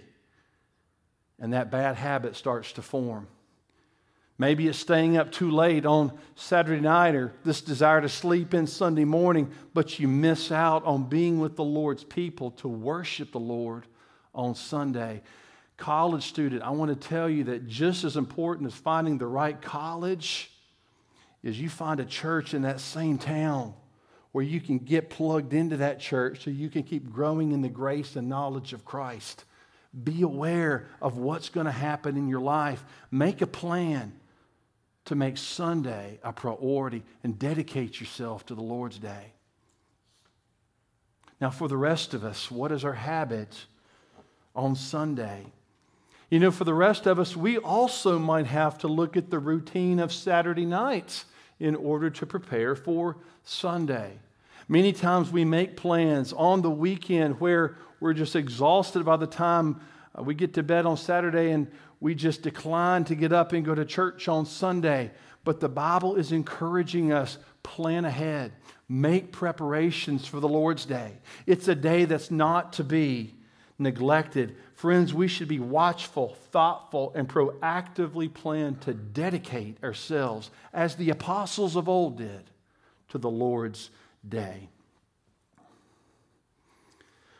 And 1.39 1.53
that 1.53 1.69
bad 1.69 1.95
habit 1.95 2.35
starts 2.35 2.71
to 2.73 2.81
form. 2.81 3.27
Maybe 4.37 4.67
it's 4.67 4.77
staying 4.77 5.15
up 5.15 5.31
too 5.31 5.49
late 5.49 5.85
on 5.85 6.11
Saturday 6.35 6.81
night 6.81 7.15
or 7.15 7.33
this 7.45 7.61
desire 7.61 8.01
to 8.01 8.09
sleep 8.09 8.53
in 8.53 8.67
Sunday 8.67 9.05
morning, 9.05 9.49
but 9.73 9.97
you 9.97 10.09
miss 10.09 10.51
out 10.51 10.83
on 10.83 11.07
being 11.07 11.39
with 11.39 11.55
the 11.55 11.63
Lord's 11.63 12.03
people 12.03 12.51
to 12.51 12.67
worship 12.67 13.31
the 13.31 13.39
Lord 13.39 13.85
on 14.33 14.53
Sunday. 14.53 15.21
College 15.77 16.27
student, 16.27 16.63
I 16.63 16.71
want 16.71 16.89
to 16.89 17.07
tell 17.07 17.29
you 17.29 17.45
that 17.45 17.67
just 17.67 18.03
as 18.03 18.17
important 18.17 18.67
as 18.67 18.73
finding 18.73 19.17
the 19.17 19.27
right 19.27 19.61
college 19.61 20.51
is 21.41 21.59
you 21.59 21.69
find 21.69 22.01
a 22.01 22.05
church 22.05 22.53
in 22.53 22.63
that 22.63 22.81
same 22.81 23.17
town 23.17 23.73
where 24.33 24.43
you 24.43 24.59
can 24.59 24.79
get 24.79 25.09
plugged 25.09 25.53
into 25.53 25.77
that 25.77 26.01
church 26.01 26.43
so 26.43 26.49
you 26.49 26.69
can 26.69 26.83
keep 26.83 27.09
growing 27.09 27.53
in 27.53 27.61
the 27.61 27.69
grace 27.69 28.17
and 28.17 28.27
knowledge 28.27 28.73
of 28.73 28.83
Christ. 28.83 29.45
Be 30.03 30.23
aware 30.23 30.87
of 31.01 31.15
what's 31.17 31.47
going 31.47 31.67
to 31.67 31.71
happen 31.71 32.17
in 32.17 32.27
your 32.27 32.41
life. 32.41 32.83
Make 33.11 33.41
a 33.41 33.47
plan 33.47 34.11
to 35.05 35.15
make 35.15 35.37
Sunday 35.37 36.19
a 36.23 36.33
priority 36.33 37.03
and 37.23 37.37
dedicate 37.37 37.99
yourself 37.99 38.45
to 38.47 38.55
the 38.55 38.63
Lord's 38.63 38.97
day. 38.97 39.33
Now, 41.39 41.49
for 41.49 41.67
the 41.67 41.77
rest 41.77 42.13
of 42.13 42.23
us, 42.23 42.49
what 42.49 42.71
is 42.71 42.83
our 42.83 42.93
habit 42.93 43.65
on 44.55 44.75
Sunday? 44.75 45.45
You 46.29 46.39
know, 46.39 46.51
for 46.51 46.63
the 46.63 46.73
rest 46.73 47.05
of 47.05 47.19
us, 47.19 47.35
we 47.35 47.57
also 47.57 48.17
might 48.17 48.47
have 48.47 48.77
to 48.79 48.87
look 48.87 49.15
at 49.15 49.29
the 49.29 49.39
routine 49.39 49.99
of 49.99 50.11
Saturday 50.11 50.65
nights 50.65 51.25
in 51.59 51.75
order 51.75 52.09
to 52.09 52.25
prepare 52.25 52.75
for 52.75 53.17
Sunday. 53.43 54.17
Many 54.67 54.91
times 54.91 55.31
we 55.31 55.45
make 55.45 55.77
plans 55.77 56.33
on 56.33 56.61
the 56.61 56.71
weekend 56.71 57.39
where 57.39 57.77
we're 57.99 58.13
just 58.13 58.35
exhausted 58.35 59.05
by 59.05 59.17
the 59.17 59.27
time 59.27 59.79
uh, 60.17 60.23
we 60.23 60.33
get 60.33 60.53
to 60.55 60.63
bed 60.63 60.85
on 60.85 60.97
Saturday 60.97 61.51
and 61.51 61.71
we 61.99 62.15
just 62.15 62.41
decline 62.41 63.03
to 63.05 63.15
get 63.15 63.31
up 63.31 63.53
and 63.53 63.65
go 63.65 63.75
to 63.75 63.85
church 63.85 64.27
on 64.27 64.45
Sunday. 64.45 65.11
But 65.43 65.59
the 65.59 65.69
Bible 65.69 66.15
is 66.15 66.31
encouraging 66.31 67.11
us 67.11 67.37
plan 67.63 68.05
ahead, 68.05 68.53
make 68.89 69.31
preparations 69.31 70.27
for 70.27 70.39
the 70.39 70.47
Lord's 70.47 70.85
day. 70.85 71.13
It's 71.45 71.67
a 71.67 71.75
day 71.75 72.05
that's 72.05 72.31
not 72.31 72.73
to 72.73 72.83
be 72.83 73.35
neglected. 73.77 74.55
Friends, 74.75 75.13
we 75.13 75.27
should 75.27 75.47
be 75.47 75.59
watchful, 75.59 76.35
thoughtful, 76.51 77.11
and 77.15 77.27
proactively 77.27 78.33
plan 78.33 78.75
to 78.77 78.93
dedicate 78.93 79.83
ourselves, 79.83 80.51
as 80.73 80.95
the 80.95 81.09
apostles 81.09 81.75
of 81.75 81.89
old 81.89 82.17
did, 82.17 82.49
to 83.09 83.17
the 83.17 83.29
Lord's 83.29 83.89
day. 84.27 84.69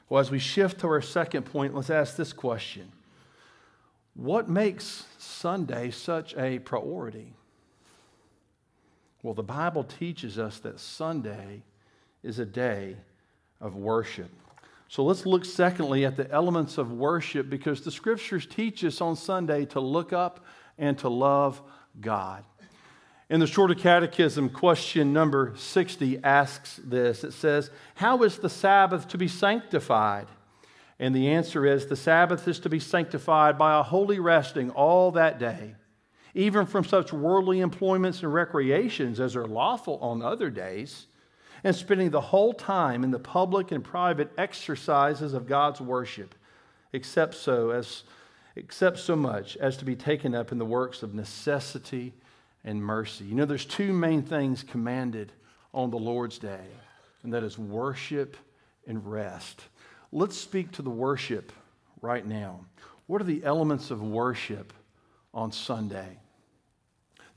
Well, 0.08 0.22
as 0.22 0.30
we 0.30 0.40
shift 0.40 0.82
to 0.82 0.88
our 0.88 1.02
second 1.02 1.44
point, 1.44 1.74
let's 1.74 1.90
ask 1.90 2.16
this 2.16 2.34
question 2.34 2.92
what 4.16 4.50
makes 4.50 5.06
Sunday 5.18 5.92
such 5.92 6.36
a 6.36 6.60
priority? 6.60 7.34
Well, 9.22 9.34
the 9.34 9.44
Bible 9.44 9.84
teaches 9.84 10.40
us 10.40 10.60
that 10.60 10.80
Sunday 10.80 11.64
is 12.24 12.40
a 12.40 12.46
day 12.46 12.96
of 13.60 13.76
worship. 13.76 14.30
So 14.88 15.04
let's 15.04 15.26
look 15.26 15.46
secondly 15.46 16.06
at 16.06 16.16
the 16.16 16.30
elements 16.32 16.78
of 16.78 16.92
worship 16.92 17.50
because 17.50 17.82
the 17.82 17.92
scriptures 17.92 18.46
teach 18.46 18.84
us 18.84 19.02
on 19.02 19.16
Sunday 19.16 19.66
to 19.66 19.80
look 19.80 20.14
up 20.14 20.46
and 20.78 20.98
to 21.00 21.10
love 21.10 21.62
God. 22.00 22.44
In 23.30 23.40
the 23.40 23.48
Shorter 23.48 23.74
Catechism, 23.74 24.50
question 24.50 25.12
number 25.12 25.54
60 25.58 26.24
asks 26.24 26.80
this 26.84 27.24
It 27.24 27.34
says, 27.34 27.72
How 27.96 28.22
is 28.24 28.38
the 28.38 28.50
Sabbath 28.50 29.08
to 29.10 29.18
be 29.18 29.28
sanctified? 29.28 30.28
And 31.00 31.14
the 31.14 31.30
answer 31.30 31.66
is 31.66 31.88
the 31.88 31.96
Sabbath 31.96 32.48
is 32.48 32.60
to 32.60 32.70
be 32.70 32.80
sanctified 32.80 33.58
by 33.58 33.78
a 33.80 33.84
holy 33.84 34.20
resting 34.20 34.70
all 34.72 35.12
that 35.12 35.40
day, 35.40 35.76
even 36.34 36.66
from 36.66 36.86
such 36.86 37.12
worldly 37.12 37.60
employments 37.60 38.24
and 38.24 38.34
recreations 38.34 39.20
as 39.20 39.36
are 39.36 39.48
lawful 39.48 39.98
on 40.02 40.22
other 40.22 40.50
days, 40.50 41.08
and 41.64 41.76
spending 41.76 42.12
the 42.12 42.22
whole 42.22 42.54
time 42.54 43.04
in 43.04 43.12
the 43.12 43.20
public 43.20 43.72
and 43.72 43.84
private 43.84 44.32
exercises 44.38 45.34
of 45.34 45.48
God's 45.48 45.82
worship, 45.82 46.36
except 46.94 47.34
so 47.36 47.72
as 47.72 48.04
except 48.56 48.98
so 48.98 49.16
much 49.16 49.58
as 49.58 49.76
to 49.78 49.86
be 49.86 49.96
taken 49.96 50.34
up 50.34 50.52
in 50.52 50.58
the 50.58 50.66
works 50.66 51.04
of 51.04 51.14
necessity 51.14 52.14
and 52.64 52.82
mercy. 52.82 53.26
You 53.26 53.36
know, 53.36 53.46
there's 53.46 53.66
two 53.66 53.92
main 53.92 54.24
things 54.24 54.64
commanded 54.64 55.34
on 55.74 55.92
the 55.92 55.98
Lord's 55.98 56.38
day, 56.38 56.66
and 57.24 57.34
that 57.34 57.44
is 57.44 57.60
worship 57.60 58.38
and 58.88 59.06
rest. 59.06 59.66
Let's 60.16 60.38
speak 60.38 60.72
to 60.72 60.82
the 60.82 60.90
worship 60.90 61.52
right 62.02 62.26
now. 62.26 62.62
What 63.06 63.20
are 63.20 63.26
the 63.26 63.44
elements 63.44 63.92
of 63.92 64.02
worship 64.02 64.72
on 65.34 65.52
Sunday? 65.52 66.20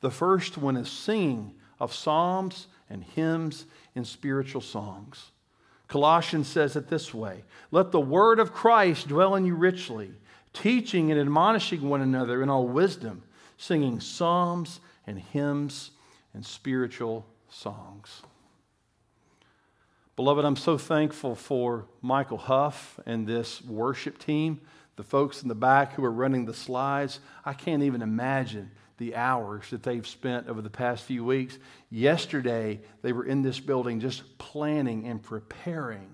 The 0.01 0.13
first 0.13 0.57
one 0.57 0.77
is 0.77 0.89
singing 0.89 1.57
of 1.81 1.93
psalms 1.93 2.69
and 2.89 3.03
hymns 3.03 3.65
and 3.97 4.07
spiritual 4.07 4.61
songs. 4.61 5.33
Colossians 5.89 6.47
says 6.47 6.77
it 6.77 6.87
this 6.87 7.13
way 7.13 7.43
Let 7.73 7.91
the 7.91 7.99
word 8.01 8.39
of 8.39 8.53
Christ 8.53 9.09
dwell 9.09 9.35
in 9.35 9.45
you 9.45 9.57
richly, 9.57 10.13
teaching 10.53 11.11
and 11.11 11.21
admonishing 11.21 11.83
one 11.89 12.01
another 12.01 12.45
in 12.45 12.49
all 12.49 12.69
wisdom, 12.69 13.25
singing 13.57 13.99
psalms 13.99 14.79
and 15.05 15.19
hymns 15.19 15.91
and 16.33 16.47
spiritual 16.47 17.27
songs. 17.49 18.23
Beloved, 20.19 20.45
I'm 20.45 20.57
so 20.57 20.77
thankful 20.77 21.37
for 21.37 21.85
Michael 22.03 22.39
Huff 22.39 22.99
and 23.07 23.25
this 23.25 23.63
worship 23.63 24.19
team, 24.19 24.61
the 24.97 25.05
folks 25.05 25.43
in 25.43 25.49
the 25.49 25.55
back 25.55 25.93
who 25.93 26.05
are 26.05 26.11
running 26.11 26.45
the 26.45 26.53
slides. 26.53 27.21
I 27.45 27.53
can't 27.53 27.85
even 27.85 28.03
imagine 28.03 28.73
the 28.97 29.15
hours 29.15 29.71
that 29.71 29.85
they've 29.85 30.05
spent 30.05 30.49
over 30.49 30.61
the 30.61 30.71
past 30.71 31.05
few 31.05 31.25
weeks. 31.25 31.57
Yesterday, 31.89 32.81
they 33.01 33.13
were 33.13 33.27
in 33.27 33.43
this 33.43 33.61
building 33.61 34.01
just 34.01 34.39
planning 34.39 35.07
and 35.07 35.23
preparing 35.23 36.11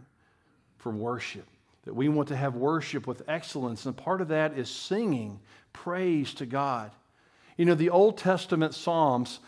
for 0.76 0.92
worship. 0.92 1.46
That 1.84 1.94
we 1.94 2.10
want 2.10 2.28
to 2.28 2.36
have 2.36 2.56
worship 2.56 3.06
with 3.06 3.22
excellence, 3.26 3.86
and 3.86 3.96
part 3.96 4.20
of 4.20 4.28
that 4.28 4.58
is 4.58 4.68
singing 4.68 5.40
praise 5.72 6.34
to 6.34 6.44
God. 6.44 6.90
You 7.56 7.64
know, 7.64 7.74
the 7.74 7.88
Old 7.88 8.18
Testament 8.18 8.74
Psalms, 8.74 9.38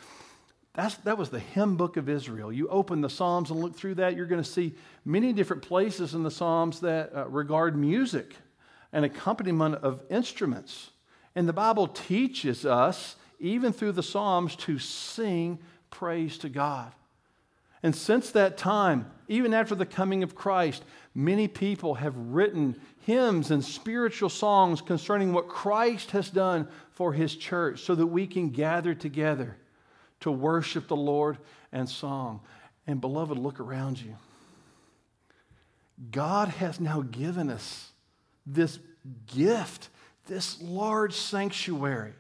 that's, 0.77 0.95
that 0.99 1.19
was 1.19 1.31
the 1.31 1.41
hymn 1.41 1.77
book 1.77 1.97
of 1.97 2.09
Israel. 2.09 2.53
You 2.53 2.69
open 2.69 3.01
the 3.01 3.11
Psalms 3.11 3.51
and 3.51 3.61
look 3.61 3.75
through 3.75 3.97
that, 3.97 4.15
you're 4.15 4.27
going 4.27 4.43
to 4.43 4.49
see 4.49 4.75
many 5.05 5.33
different 5.33 5.63
places 5.63 6.15
in 6.15 6.23
the 6.23 6.31
Psalms 6.31 6.81
that 6.81 7.13
uh, 7.15 7.27
regard 7.29 7.77
music 7.77 8.37
and 8.93 9.05
accompaniment 9.05 9.77
of 9.77 10.03
instruments. 10.11 10.91
And 11.35 11.49
the 11.49 11.53
Bible 11.53 11.89
teaches 11.89 12.65
us 12.65 13.17
even 13.41 13.73
through 13.73 13.93
the 13.93 14.03
Psalms, 14.03 14.57
to 14.57 14.79
sing 14.79 15.59
praise 15.91 16.39
to 16.39 16.49
God. 16.49 16.93
And 17.83 17.95
since 17.95 18.31
that 18.31 18.57
time, 18.57 19.11
even 19.29 19.55
after 19.55 19.75
the 19.75 19.87
coming 19.87 20.23
of 20.23 20.35
Christ, 20.35 20.85
many 21.15 21.47
people 21.47 21.95
have 21.95 22.17
written 22.17 22.77
hymns 23.01 23.51
and 23.51 23.65
spiritual 23.65 24.29
songs 24.29 24.81
concerning 24.81 25.33
what 25.33 25.49
Christ 25.49 26.13
has 26.13 26.31
done 26.31 26.69
for 26.93 27.13
his 27.13 27.37
church 27.37 27.81
so 27.81 27.95
that 27.95 28.07
we 28.07 28.27
can 28.27 28.51
gather 28.51 28.95
together 28.95 29.57
to 30.21 30.31
worship 30.31 30.89
the 30.89 30.97
Lord 30.97 31.39
and 31.73 31.89
song. 31.89 32.41
And 32.87 33.01
beloved, 33.01 33.39
look 33.39 33.61
around 33.61 34.01
you. 34.01 34.17
God 36.11 36.49
has 36.49 36.79
now 36.79 37.03
given 37.03 37.51
us 37.51 37.91
this 38.45 38.79
gift, 39.27 39.89
this 40.27 40.61
large 40.61 41.15
sanctuary 41.15 42.13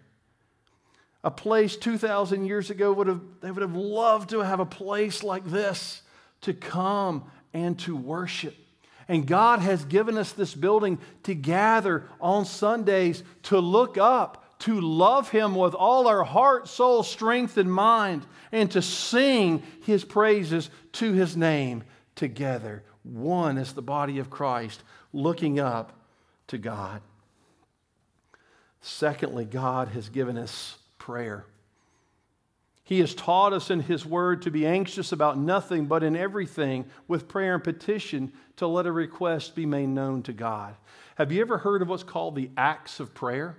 a 1.26 1.30
place 1.30 1.76
2,000 1.76 2.44
years 2.44 2.70
ago 2.70 2.92
would 2.92 3.08
have, 3.08 3.20
they 3.40 3.50
would 3.50 3.62
have 3.62 3.74
loved 3.74 4.30
to 4.30 4.38
have 4.38 4.60
a 4.60 4.64
place 4.64 5.24
like 5.24 5.44
this 5.44 6.02
to 6.42 6.54
come 6.54 7.28
and 7.52 7.76
to 7.80 7.96
worship. 7.96 8.54
And 9.08 9.26
God 9.26 9.58
has 9.58 9.84
given 9.84 10.16
us 10.16 10.30
this 10.30 10.54
building 10.54 11.00
to 11.24 11.34
gather 11.34 12.04
on 12.20 12.44
Sundays 12.44 13.24
to 13.44 13.58
look 13.58 13.98
up, 13.98 14.45
to 14.60 14.80
love 14.80 15.30
Him 15.30 15.54
with 15.54 15.75
all 15.75 16.08
our 16.08 16.25
heart, 16.25 16.68
soul, 16.68 17.02
strength, 17.02 17.56
and 17.56 17.72
mind, 17.72 18.26
and 18.52 18.70
to 18.70 18.82
sing 18.82 19.62
His 19.82 20.04
praises 20.04 20.70
to 20.92 21.12
His 21.12 21.36
name 21.36 21.84
together. 22.14 22.82
One 23.02 23.58
as 23.58 23.72
the 23.72 23.82
body 23.82 24.18
of 24.18 24.30
Christ, 24.30 24.82
looking 25.12 25.60
up 25.60 25.92
to 26.48 26.58
God. 26.58 27.00
Secondly, 28.80 29.44
God 29.44 29.88
has 29.88 30.08
given 30.08 30.38
us 30.38 30.78
prayer. 30.98 31.44
He 32.84 33.00
has 33.00 33.14
taught 33.14 33.52
us 33.52 33.70
in 33.70 33.80
His 33.80 34.06
Word 34.06 34.42
to 34.42 34.50
be 34.50 34.64
anxious 34.64 35.10
about 35.10 35.38
nothing, 35.38 35.86
but 35.86 36.04
in 36.04 36.14
everything, 36.14 36.86
with 37.08 37.26
prayer 37.26 37.54
and 37.54 37.64
petition, 37.64 38.32
to 38.56 38.66
let 38.68 38.86
a 38.86 38.92
request 38.92 39.56
be 39.56 39.66
made 39.66 39.88
known 39.88 40.22
to 40.22 40.32
God. 40.32 40.76
Have 41.16 41.32
you 41.32 41.40
ever 41.40 41.58
heard 41.58 41.82
of 41.82 41.88
what's 41.88 42.04
called 42.04 42.36
the 42.36 42.50
acts 42.56 43.00
of 43.00 43.12
prayer? 43.12 43.56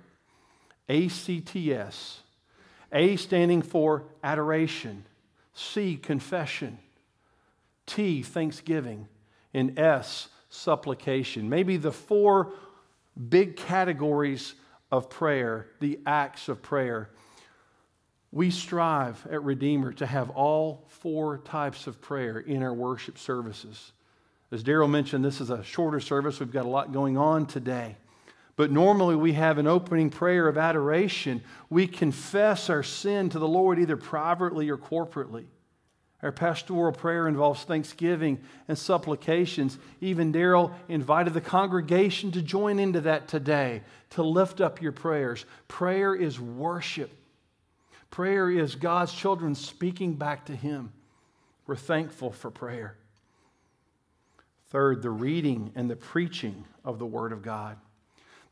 ACTS. 0.88 2.20
A 2.92 3.16
standing 3.16 3.62
for 3.62 4.04
adoration, 4.22 5.04
C, 5.52 5.96
confession, 5.96 6.78
T, 7.86 8.22
thanksgiving, 8.22 9.08
and 9.52 9.78
S, 9.78 10.28
supplication. 10.48 11.48
Maybe 11.50 11.76
the 11.76 11.92
four 11.92 12.52
big 13.28 13.56
categories 13.56 14.54
of 14.90 15.10
prayer, 15.10 15.68
the 15.80 15.98
acts 16.06 16.48
of 16.48 16.62
prayer. 16.62 17.10
We 18.30 18.50
strive 18.50 19.26
at 19.30 19.42
Redeemer 19.42 19.92
to 19.94 20.06
have 20.06 20.30
all 20.30 20.84
four 20.88 21.38
types 21.38 21.86
of 21.86 22.00
prayer 22.00 22.38
in 22.38 22.62
our 22.62 22.74
worship 22.74 23.18
services. 23.18 23.92
As 24.50 24.62
Daryl 24.62 24.88
mentioned, 24.88 25.24
this 25.24 25.40
is 25.40 25.50
a 25.50 25.62
shorter 25.62 26.00
service. 26.00 26.40
We've 26.40 26.50
got 26.50 26.64
a 26.64 26.70
lot 26.70 26.92
going 26.92 27.18
on 27.18 27.46
today. 27.46 27.96
But 28.58 28.72
normally 28.72 29.14
we 29.14 29.34
have 29.34 29.58
an 29.58 29.68
opening 29.68 30.10
prayer 30.10 30.48
of 30.48 30.58
adoration. 30.58 31.44
We 31.70 31.86
confess 31.86 32.68
our 32.68 32.82
sin 32.82 33.28
to 33.30 33.38
the 33.38 33.46
Lord 33.46 33.78
either 33.78 33.96
privately 33.96 34.68
or 34.68 34.76
corporately. 34.76 35.44
Our 36.24 36.32
pastoral 36.32 36.90
prayer 36.90 37.28
involves 37.28 37.62
thanksgiving 37.62 38.40
and 38.66 38.76
supplications. 38.76 39.78
Even 40.00 40.32
Daryl 40.32 40.72
invited 40.88 41.34
the 41.34 41.40
congregation 41.40 42.32
to 42.32 42.42
join 42.42 42.80
into 42.80 43.00
that 43.02 43.28
today, 43.28 43.82
to 44.10 44.24
lift 44.24 44.60
up 44.60 44.82
your 44.82 44.90
prayers. 44.90 45.44
Prayer 45.68 46.12
is 46.12 46.40
worship. 46.40 47.12
Prayer 48.10 48.50
is 48.50 48.74
God's 48.74 49.12
children 49.12 49.54
speaking 49.54 50.14
back 50.14 50.46
to 50.46 50.56
Him. 50.56 50.92
We're 51.68 51.76
thankful 51.76 52.32
for 52.32 52.50
prayer. 52.50 52.96
Third, 54.70 55.00
the 55.00 55.10
reading 55.10 55.70
and 55.76 55.88
the 55.88 55.94
preaching 55.94 56.64
of 56.84 56.98
the 56.98 57.06
Word 57.06 57.30
of 57.30 57.42
God. 57.42 57.76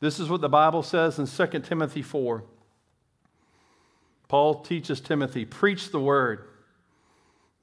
This 0.00 0.20
is 0.20 0.28
what 0.28 0.40
the 0.40 0.48
Bible 0.48 0.82
says 0.82 1.18
in 1.18 1.26
2 1.26 1.60
Timothy 1.60 2.02
4. 2.02 2.44
Paul 4.28 4.62
teaches 4.62 5.00
Timothy 5.00 5.44
preach 5.44 5.90
the 5.90 6.00
Word, 6.00 6.44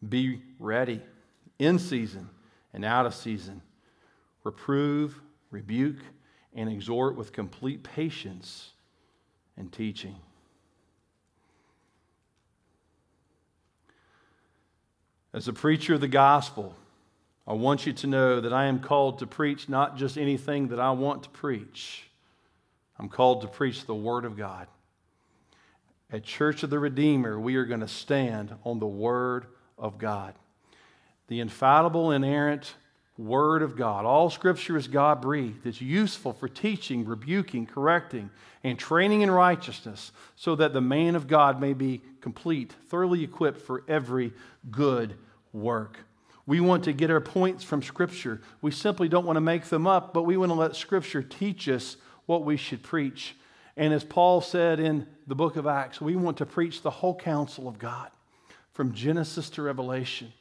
be 0.07 0.41
ready 0.59 1.01
in 1.59 1.77
season 1.77 2.29
and 2.73 2.83
out 2.83 3.05
of 3.05 3.13
season, 3.13 3.61
reprove, 4.43 5.21
rebuke, 5.51 5.99
and 6.55 6.69
exhort 6.69 7.15
with 7.15 7.31
complete 7.31 7.83
patience 7.83 8.71
and 9.57 9.71
teaching. 9.71 10.15
As 15.33 15.47
a 15.47 15.53
preacher 15.53 15.95
of 15.95 16.01
the 16.01 16.07
gospel, 16.07 16.75
I 17.45 17.53
want 17.53 17.85
you 17.85 17.93
to 17.93 18.07
know 18.07 18.39
that 18.39 18.53
I 18.53 18.65
am 18.65 18.79
called 18.79 19.19
to 19.19 19.27
preach 19.27 19.67
not 19.67 19.97
just 19.97 20.17
anything 20.17 20.69
that 20.69 20.79
I 20.79 20.91
want 20.91 21.23
to 21.23 21.29
preach. 21.29 22.05
I'm 22.99 23.09
called 23.09 23.41
to 23.41 23.47
preach 23.47 23.85
the 23.85 23.95
Word 23.95 24.25
of 24.25 24.37
God. 24.37 24.67
At 26.11 26.23
Church 26.23 26.63
of 26.63 26.69
the 26.69 26.79
Redeemer, 26.79 27.39
we 27.39 27.55
are 27.55 27.65
going 27.65 27.79
to 27.79 27.87
stand 27.87 28.53
on 28.63 28.79
the 28.79 28.85
Word 28.85 29.47
of 29.77 29.97
God. 29.97 30.35
The 31.27 31.39
infallible, 31.39 32.11
inerrant 32.11 32.75
Word 33.17 33.63
of 33.63 33.75
God. 33.75 34.05
All 34.05 34.29
Scripture 34.29 34.77
is 34.77 34.87
God 34.87 35.21
breathed. 35.21 35.65
It's 35.65 35.81
useful 35.81 36.33
for 36.33 36.47
teaching, 36.47 37.05
rebuking, 37.05 37.65
correcting, 37.65 38.29
and 38.63 38.77
training 38.77 39.21
in 39.21 39.31
righteousness, 39.31 40.11
so 40.35 40.55
that 40.55 40.73
the 40.73 40.81
man 40.81 41.15
of 41.15 41.27
God 41.27 41.59
may 41.59 41.73
be 41.73 42.01
complete, 42.21 42.73
thoroughly 42.89 43.23
equipped 43.23 43.61
for 43.61 43.83
every 43.87 44.33
good 44.69 45.15
work. 45.51 45.97
We 46.45 46.59
want 46.59 46.83
to 46.83 46.93
get 46.93 47.09
our 47.09 47.21
points 47.21 47.63
from 47.63 47.81
Scripture. 47.81 48.41
We 48.61 48.71
simply 48.71 49.07
don't 49.07 49.25
want 49.25 49.37
to 49.37 49.41
make 49.41 49.65
them 49.65 49.87
up, 49.87 50.13
but 50.13 50.23
we 50.23 50.37
want 50.37 50.51
to 50.51 50.55
let 50.55 50.75
Scripture 50.75 51.23
teach 51.23 51.69
us 51.69 51.97
what 52.25 52.45
we 52.45 52.57
should 52.57 52.83
preach. 52.83 53.35
And 53.75 53.93
as 53.93 54.03
Paul 54.03 54.41
said 54.41 54.79
in 54.79 55.07
the 55.27 55.35
book 55.35 55.55
of 55.55 55.67
Acts, 55.67 55.99
we 55.99 56.15
want 56.15 56.37
to 56.37 56.45
preach 56.45 56.81
the 56.81 56.91
whole 56.91 57.15
counsel 57.15 57.67
of 57.67 57.79
God 57.79 58.09
from 58.73 58.93
Genesis 58.93 59.49
to 59.51 59.61
Revelation. 59.61 60.31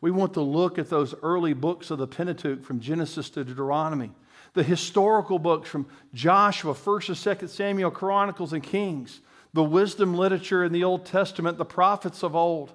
We 0.00 0.10
want 0.10 0.34
to 0.34 0.40
look 0.40 0.78
at 0.78 0.88
those 0.88 1.14
early 1.22 1.52
books 1.52 1.90
of 1.90 1.98
the 1.98 2.06
Pentateuch 2.06 2.64
from 2.64 2.80
Genesis 2.80 3.28
to 3.30 3.44
Deuteronomy, 3.44 4.12
the 4.54 4.62
historical 4.62 5.38
books 5.38 5.68
from 5.68 5.86
Joshua, 6.14 6.74
1st 6.74 7.08
and 7.08 7.38
2nd 7.40 7.48
Samuel, 7.50 7.90
Chronicles, 7.90 8.52
and 8.52 8.62
Kings, 8.62 9.20
the 9.52 9.64
wisdom 9.64 10.14
literature 10.14 10.64
in 10.64 10.72
the 10.72 10.84
Old 10.84 11.04
Testament, 11.04 11.58
the 11.58 11.64
prophets 11.64 12.22
of 12.22 12.34
old. 12.34 12.72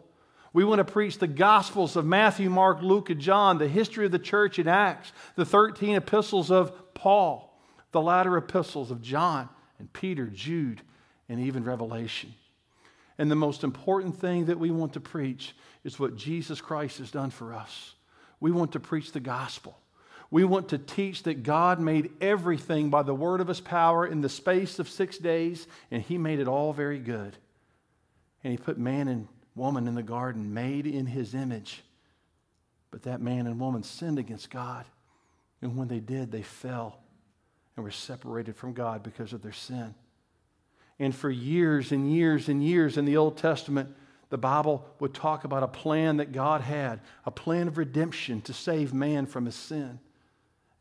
We 0.54 0.64
want 0.64 0.80
to 0.80 0.86
preach 0.86 1.18
the 1.18 1.28
Gospels 1.28 1.96
of 1.96 2.06
Matthew, 2.06 2.50
Mark, 2.50 2.82
Luke, 2.82 3.10
and 3.10 3.20
John, 3.20 3.58
the 3.58 3.68
history 3.68 4.06
of 4.06 4.12
the 4.12 4.20
church 4.20 4.60
in 4.60 4.68
Acts, 4.68 5.12
the 5.36 5.46
13 5.46 5.96
epistles 5.96 6.52
of 6.52 6.94
Paul, 6.94 7.55
the 7.96 8.02
latter 8.02 8.36
epistles 8.36 8.92
of 8.92 9.02
John 9.02 9.48
and 9.80 9.92
Peter, 9.94 10.28
Jude, 10.28 10.82
and 11.30 11.40
even 11.40 11.64
Revelation. 11.64 12.34
And 13.18 13.32
the 13.32 13.38
most 13.38 13.64
important 13.64 14.20
thing 14.20 14.48
that 14.48 14.60
we 14.60 14.70
want 14.70 14.92
to 14.94 15.00
preach 15.00 15.56
is 15.86 15.98
what 15.98 16.18
Jesus 16.18 16.60
Christ 16.60 16.98
has 16.98 17.10
done 17.10 17.30
for 17.30 17.54
us. 17.54 17.94
We 18.42 18.52
want 18.52 18.74
to 18.74 18.82
preach 18.82 19.14
the 19.14 19.22
gospel. 19.22 19.80
We 20.30 20.44
want 20.44 20.68
to 20.70 20.78
teach 20.78 21.24
that 21.24 21.44
God 21.44 21.80
made 21.80 22.12
everything 22.20 22.90
by 22.90 23.02
the 23.02 23.16
word 23.16 23.40
of 23.40 23.48
his 23.48 23.62
power 23.62 24.06
in 24.06 24.20
the 24.20 24.28
space 24.28 24.78
of 24.78 24.90
six 24.90 25.18
days, 25.18 25.66
and 25.90 26.04
he 26.04 26.18
made 26.18 26.42
it 26.42 26.50
all 26.50 26.74
very 26.74 27.00
good. 27.00 27.38
And 28.44 28.52
he 28.52 28.58
put 28.58 28.78
man 28.78 29.08
and 29.08 29.30
woman 29.56 29.88
in 29.88 29.96
the 29.96 30.04
garden, 30.04 30.54
made 30.54 30.86
in 30.86 31.06
his 31.06 31.34
image. 31.34 31.82
But 32.92 33.04
that 33.04 33.22
man 33.22 33.48
and 33.48 33.58
woman 33.58 33.84
sinned 33.84 34.20
against 34.20 34.50
God. 34.50 34.84
And 35.62 35.78
when 35.78 35.88
they 35.88 36.02
did, 36.02 36.34
they 36.34 36.42
fell 36.42 37.00
and 37.76 37.84
were 37.84 37.92
separated 37.92 38.56
from 38.56 38.74
God 38.74 39.04
because 39.04 39.34
of 39.34 39.42
their 39.42 39.52
sin. 39.52 39.94
And 41.00 41.14
for 41.14 41.30
years 41.30 41.92
and 41.92 42.12
years 42.12 42.48
and 42.48 42.64
years 42.64 42.98
in 42.98 43.06
the 43.06 43.18
Old 43.18 43.38
Testament, 43.38 43.94
the 44.30 44.38
Bible 44.38 44.86
would 45.00 45.14
talk 45.14 45.44
about 45.44 45.64
a 45.64 45.68
plan 45.68 46.18
that 46.18 46.32
God 46.32 46.62
had, 46.62 47.02
a 47.26 47.32
plan 47.32 47.68
of 47.68 47.78
redemption 47.78 48.42
to 48.42 48.54
save 48.54 48.94
man 48.94 49.26
from 49.26 49.46
his 49.46 49.56
sin. 49.56 50.00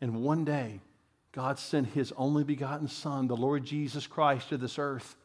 And 0.00 0.22
one 0.22 0.44
day, 0.44 0.80
God 1.32 1.58
sent 1.58 1.88
his 1.88 2.12
only 2.16 2.44
begotten 2.44 2.88
Son, 2.88 3.26
the 3.26 3.36
Lord 3.36 3.64
Jesus 3.64 4.06
Christ, 4.06 4.50
to 4.50 4.56
this 4.56 4.78
earth. 4.78 5.16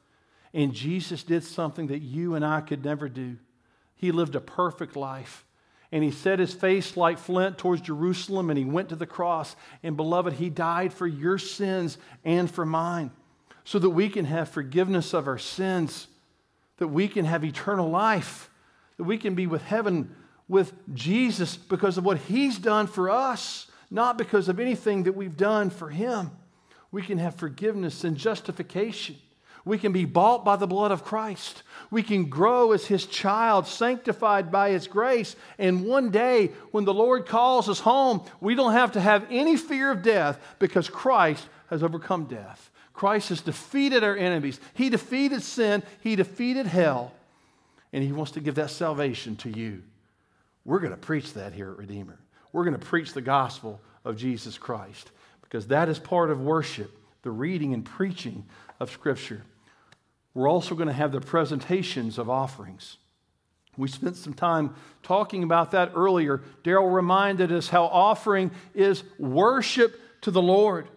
And 0.54 0.74
Jesus 0.74 1.24
did 1.24 1.44
something 1.44 1.88
that 1.88 2.00
you 2.00 2.34
and 2.34 2.44
I 2.44 2.62
could 2.62 2.84
never 2.84 3.08
do. 3.08 3.38
He 3.96 4.12
lived 4.12 4.36
a 4.36 4.42
perfect 4.42 4.96
life. 4.96 5.46
And 5.92 6.04
he 6.04 6.12
set 6.12 6.40
his 6.40 6.54
face 6.54 6.96
like 6.96 7.18
flint 7.18 7.58
towards 7.58 7.82
Jerusalem 7.82 8.50
and 8.50 8.60
he 8.60 8.66
went 8.66 8.90
to 8.90 8.96
the 8.96 9.08
cross. 9.08 9.56
And 9.82 9.98
beloved, 9.98 10.34
he 10.34 10.50
died 10.50 10.94
for 10.94 11.08
your 11.08 11.38
sins 11.38 11.98
and 12.24 12.50
for 12.50 12.66
mine 12.66 13.12
so 13.64 13.80
that 13.80 13.90
we 13.90 14.10
can 14.10 14.26
have 14.26 14.50
forgiveness 14.50 15.14
of 15.14 15.28
our 15.28 15.38
sins, 15.38 16.08
that 16.78 16.88
we 16.88 17.08
can 17.08 17.26
have 17.26 17.44
eternal 17.44 17.90
life, 17.90 18.50
that 18.98 19.04
we 19.04 19.18
can 19.18 19.36
be 19.36 19.48
with 19.48 19.64
heaven 19.64 20.16
with 20.48 20.74
Jesus 20.94 21.56
because 21.56 21.98
of 21.98 22.04
what 22.04 22.18
he's 22.18 22.58
done 22.58 22.88
for 22.88 23.10
us, 23.10 23.68
not 23.92 24.18
because 24.18 24.50
of 24.50 24.60
anything 24.60 25.04
that 25.04 25.16
we've 25.16 25.38
done 25.38 25.70
for 25.70 25.90
him. 25.90 26.32
We 26.92 27.02
can 27.04 27.20
have 27.20 27.36
forgiveness 27.36 28.04
and 28.04 28.18
justification. 28.18 29.16
We 29.66 29.78
can 29.78 29.92
be 29.92 30.06
bought 30.06 30.46
by 30.46 30.56
the 30.56 30.68
blood 30.68 30.92
of 30.92 31.04
Christ. 31.04 31.64
We 31.92 32.04
can 32.04 32.30
grow 32.30 32.72
as 32.72 32.86
His 32.86 33.06
child, 33.06 33.68
sanctified 33.68 34.52
by 34.52 34.72
His 34.72 34.88
grace. 34.88 35.36
And 35.58 35.86
one 35.86 36.12
day, 36.12 36.52
when 36.72 36.86
the 36.86 36.94
Lord 36.94 37.26
calls 37.26 37.70
us 37.70 37.80
home, 37.80 38.24
we 38.40 38.56
don't 38.56 38.74
have 38.74 38.94
to 38.94 39.02
have 39.02 39.26
any 39.30 39.58
fear 39.58 39.92
of 39.92 40.02
death 40.02 40.40
because 40.60 40.90
Christ 40.90 41.48
has 41.70 41.84
overcome 41.84 42.26
death. 42.26 42.72
Christ 42.94 43.30
has 43.30 43.42
defeated 43.42 44.04
our 44.04 44.16
enemies. 44.16 44.60
He 44.74 44.90
defeated 44.90 45.42
sin, 45.42 45.84
He 46.02 46.16
defeated 46.16 46.66
hell, 46.66 47.14
and 47.94 48.04
He 48.04 48.12
wants 48.12 48.34
to 48.34 48.42
give 48.42 48.56
that 48.56 48.72
salvation 48.72 49.36
to 49.38 49.50
you. 49.50 49.84
We're 50.66 50.80
going 50.80 50.92
to 50.92 50.98
preach 50.98 51.34
that 51.34 51.54
here 51.54 51.72
at 51.72 51.78
Redeemer. 51.78 52.20
We're 52.52 52.66
going 52.66 52.78
to 52.78 52.86
preach 52.86 53.14
the 53.14 53.22
gospel 53.22 53.80
of 54.04 54.18
Jesus 54.18 54.58
Christ 54.58 55.12
because 55.42 55.68
that 55.68 55.90
is 55.90 55.98
part 55.98 56.30
of 56.30 56.42
worship, 56.42 56.96
the 57.22 57.32
reading 57.32 57.74
and 57.74 57.86
preaching 57.86 58.46
of 58.80 58.92
Scripture. 58.92 59.44
We're 60.40 60.48
also 60.50 60.74
going 60.74 60.88
to 60.88 60.94
have 60.94 61.12
the 61.12 61.20
presentations 61.20 62.18
of 62.18 62.30
offerings. 62.30 62.96
We 63.76 63.90
spent 63.90 64.16
some 64.16 64.34
time 64.34 64.74
talking 65.04 65.44
about 65.44 65.72
that 65.72 65.92
earlier. 65.96 66.42
Daryl 66.64 66.94
reminded 66.94 67.52
us 67.52 67.68
how 67.68 67.84
offering 67.84 68.52
is 68.74 69.04
worship 69.18 70.00
to 70.22 70.32
the 70.32 70.42
Lord. 70.42 70.88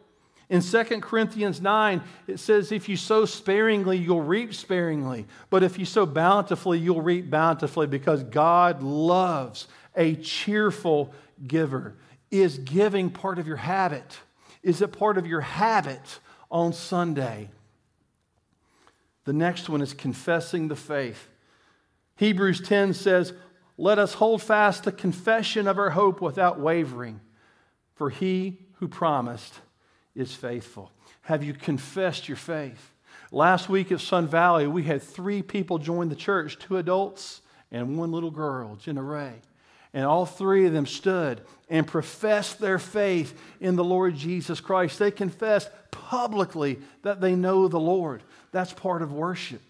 In 0.48 0.60
2 0.60 0.84
Corinthians 1.00 1.60
9, 1.60 2.02
it 2.28 2.38
says, 2.38 2.70
If 2.70 2.88
you 2.88 2.96
sow 2.96 3.24
sparingly, 3.24 3.98
you'll 3.98 4.20
reap 4.20 4.54
sparingly. 4.54 5.26
But 5.50 5.64
if 5.64 5.76
you 5.76 5.86
sow 5.86 6.06
bountifully, 6.06 6.78
you'll 6.78 7.02
reap 7.02 7.28
bountifully 7.28 7.88
because 7.88 8.22
God 8.22 8.80
loves 8.80 9.66
a 9.96 10.14
cheerful 10.14 11.12
giver. 11.44 11.96
Is 12.30 12.58
giving 12.58 13.10
part 13.10 13.40
of 13.40 13.48
your 13.48 13.56
habit? 13.56 14.20
Is 14.62 14.82
it 14.82 14.92
part 14.92 15.18
of 15.18 15.26
your 15.26 15.40
habit 15.40 16.20
on 16.48 16.72
Sunday? 16.72 17.50
The 19.24 19.32
next 19.32 19.68
one 19.68 19.80
is 19.80 19.94
confessing 19.94 20.68
the 20.68 20.76
faith. 20.76 21.28
Hebrews 22.16 22.60
10 22.60 22.94
says, 22.94 23.32
Let 23.76 23.98
us 23.98 24.14
hold 24.14 24.42
fast 24.42 24.84
the 24.84 24.92
confession 24.92 25.66
of 25.66 25.78
our 25.78 25.90
hope 25.90 26.20
without 26.20 26.58
wavering, 26.58 27.20
for 27.94 28.10
he 28.10 28.58
who 28.74 28.88
promised 28.88 29.54
is 30.14 30.34
faithful. 30.34 30.90
Have 31.22 31.44
you 31.44 31.54
confessed 31.54 32.28
your 32.28 32.36
faith? 32.36 32.92
Last 33.30 33.68
week 33.68 33.90
at 33.92 34.00
Sun 34.00 34.28
Valley, 34.28 34.66
we 34.66 34.82
had 34.82 35.02
three 35.02 35.42
people 35.42 35.78
join 35.78 36.08
the 36.08 36.16
church 36.16 36.58
two 36.58 36.76
adults 36.76 37.40
and 37.70 37.96
one 37.96 38.12
little 38.12 38.30
girl, 38.30 38.76
Jenna 38.76 39.02
Ray. 39.02 39.34
And 39.94 40.04
all 40.04 40.26
three 40.26 40.66
of 40.66 40.72
them 40.72 40.86
stood 40.86 41.42
and 41.68 41.86
professed 41.86 42.58
their 42.58 42.78
faith 42.78 43.38
in 43.60 43.76
the 43.76 43.84
Lord 43.84 44.16
Jesus 44.16 44.60
Christ. 44.60 44.98
They 44.98 45.10
confessed 45.10 45.70
publicly 45.90 46.78
that 47.02 47.20
they 47.20 47.34
know 47.34 47.68
the 47.68 47.80
Lord. 47.80 48.22
That's 48.52 48.72
part 48.72 49.02
of 49.02 49.12
worship. 49.12 49.60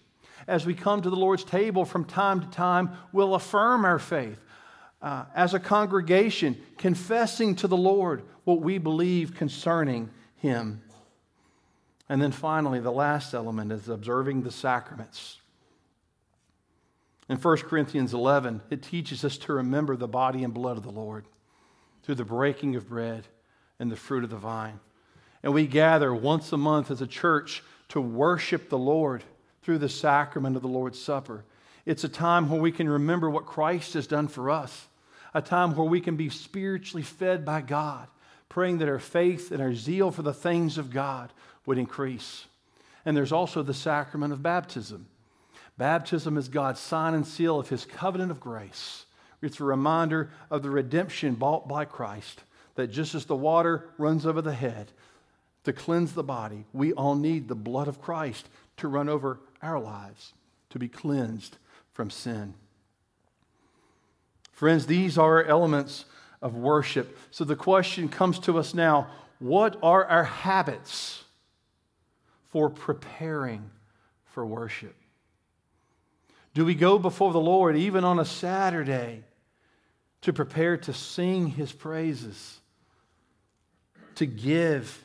As 0.47 0.65
we 0.65 0.73
come 0.75 1.01
to 1.01 1.09
the 1.09 1.15
Lord's 1.15 1.43
table 1.43 1.85
from 1.85 2.05
time 2.05 2.41
to 2.41 2.47
time, 2.47 2.91
we'll 3.11 3.33
affirm 3.33 3.85
our 3.85 3.99
faith. 3.99 4.39
Uh, 5.01 5.25
as 5.35 5.53
a 5.53 5.59
congregation, 5.59 6.57
confessing 6.77 7.55
to 7.57 7.67
the 7.67 7.77
Lord 7.77 8.23
what 8.43 8.61
we 8.61 8.77
believe 8.77 9.35
concerning 9.35 10.09
Him. 10.37 10.81
And 12.07 12.21
then 12.21 12.31
finally, 12.31 12.79
the 12.79 12.91
last 12.91 13.33
element 13.33 13.71
is 13.71 13.89
observing 13.89 14.43
the 14.43 14.51
sacraments. 14.51 15.39
In 17.29 17.37
1 17.37 17.57
Corinthians 17.59 18.13
11, 18.13 18.61
it 18.69 18.81
teaches 18.81 19.23
us 19.23 19.37
to 19.39 19.53
remember 19.53 19.95
the 19.95 20.07
body 20.07 20.43
and 20.43 20.53
blood 20.53 20.77
of 20.77 20.83
the 20.83 20.91
Lord 20.91 21.25
through 22.03 22.15
the 22.15 22.25
breaking 22.25 22.75
of 22.75 22.89
bread 22.89 23.25
and 23.79 23.91
the 23.91 23.95
fruit 23.95 24.23
of 24.23 24.29
the 24.29 24.37
vine. 24.37 24.79
And 25.41 25.53
we 25.53 25.67
gather 25.67 26.13
once 26.13 26.51
a 26.51 26.57
month 26.57 26.91
as 26.91 27.01
a 27.01 27.07
church 27.07 27.63
to 27.89 28.01
worship 28.01 28.69
the 28.69 28.77
Lord 28.77 29.23
through 29.61 29.77
the 29.77 29.89
sacrament 29.89 30.55
of 30.55 30.61
the 30.61 30.67
Lord's 30.67 31.01
Supper. 31.01 31.43
It's 31.85 32.03
a 32.03 32.09
time 32.09 32.49
where 32.49 32.61
we 32.61 32.71
can 32.71 32.89
remember 32.89 33.29
what 33.29 33.45
Christ 33.45 33.93
has 33.93 34.07
done 34.07 34.27
for 34.27 34.49
us, 34.49 34.87
a 35.33 35.41
time 35.41 35.75
where 35.75 35.87
we 35.87 36.01
can 36.01 36.15
be 36.15 36.29
spiritually 36.29 37.03
fed 37.03 37.43
by 37.43 37.61
God, 37.61 38.07
praying 38.49 38.77
that 38.79 38.89
our 38.89 38.99
faith 38.99 39.51
and 39.51 39.61
our 39.61 39.73
zeal 39.73 40.11
for 40.11 40.21
the 40.21 40.33
things 40.33 40.77
of 40.77 40.91
God 40.91 41.31
would 41.65 41.77
increase. 41.77 42.45
And 43.05 43.17
there's 43.17 43.31
also 43.31 43.63
the 43.63 43.73
sacrament 43.73 44.31
of 44.31 44.43
baptism. 44.43 45.07
Baptism 45.77 46.37
is 46.37 46.47
God's 46.47 46.79
sign 46.79 47.13
and 47.13 47.25
seal 47.25 47.59
of 47.59 47.69
his 47.69 47.83
covenant 47.83 48.31
of 48.31 48.39
grace. 48.39 49.05
It's 49.41 49.59
a 49.59 49.65
reminder 49.65 50.29
of 50.49 50.63
the 50.63 50.69
redemption 50.69 51.35
bought 51.35 51.67
by 51.67 51.85
Christ, 51.85 52.43
that 52.75 52.87
just 52.87 53.13
as 53.13 53.25
the 53.25 53.35
water 53.35 53.89
runs 53.97 54.25
over 54.25 54.41
the 54.41 54.53
head, 54.53 54.91
to 55.63 55.73
cleanse 55.73 56.13
the 56.13 56.23
body, 56.23 56.65
we 56.73 56.93
all 56.93 57.15
need 57.15 57.47
the 57.47 57.55
blood 57.55 57.87
of 57.87 58.01
Christ 58.01 58.47
to 58.77 58.87
run 58.87 59.09
over 59.09 59.39
our 59.61 59.79
lives, 59.79 60.33
to 60.69 60.79
be 60.79 60.87
cleansed 60.87 61.57
from 61.93 62.09
sin. 62.09 62.53
Friends, 64.51 64.85
these 64.85 65.17
are 65.17 65.43
elements 65.43 66.05
of 66.41 66.55
worship. 66.55 67.17
So 67.31 67.43
the 67.43 67.55
question 67.55 68.09
comes 68.09 68.39
to 68.39 68.57
us 68.57 68.73
now 68.73 69.07
what 69.39 69.77
are 69.83 70.05
our 70.05 70.23
habits 70.23 71.23
for 72.49 72.69
preparing 72.69 73.69
for 74.25 74.45
worship? 74.45 74.95
Do 76.53 76.65
we 76.65 76.75
go 76.75 76.99
before 76.99 77.33
the 77.33 77.39
Lord 77.39 77.75
even 77.75 78.03
on 78.03 78.19
a 78.19 78.25
Saturday 78.25 79.23
to 80.21 80.31
prepare 80.31 80.77
to 80.77 80.93
sing 80.93 81.47
his 81.47 81.73
praises, 81.73 82.59
to 84.15 84.25
give 84.25 85.03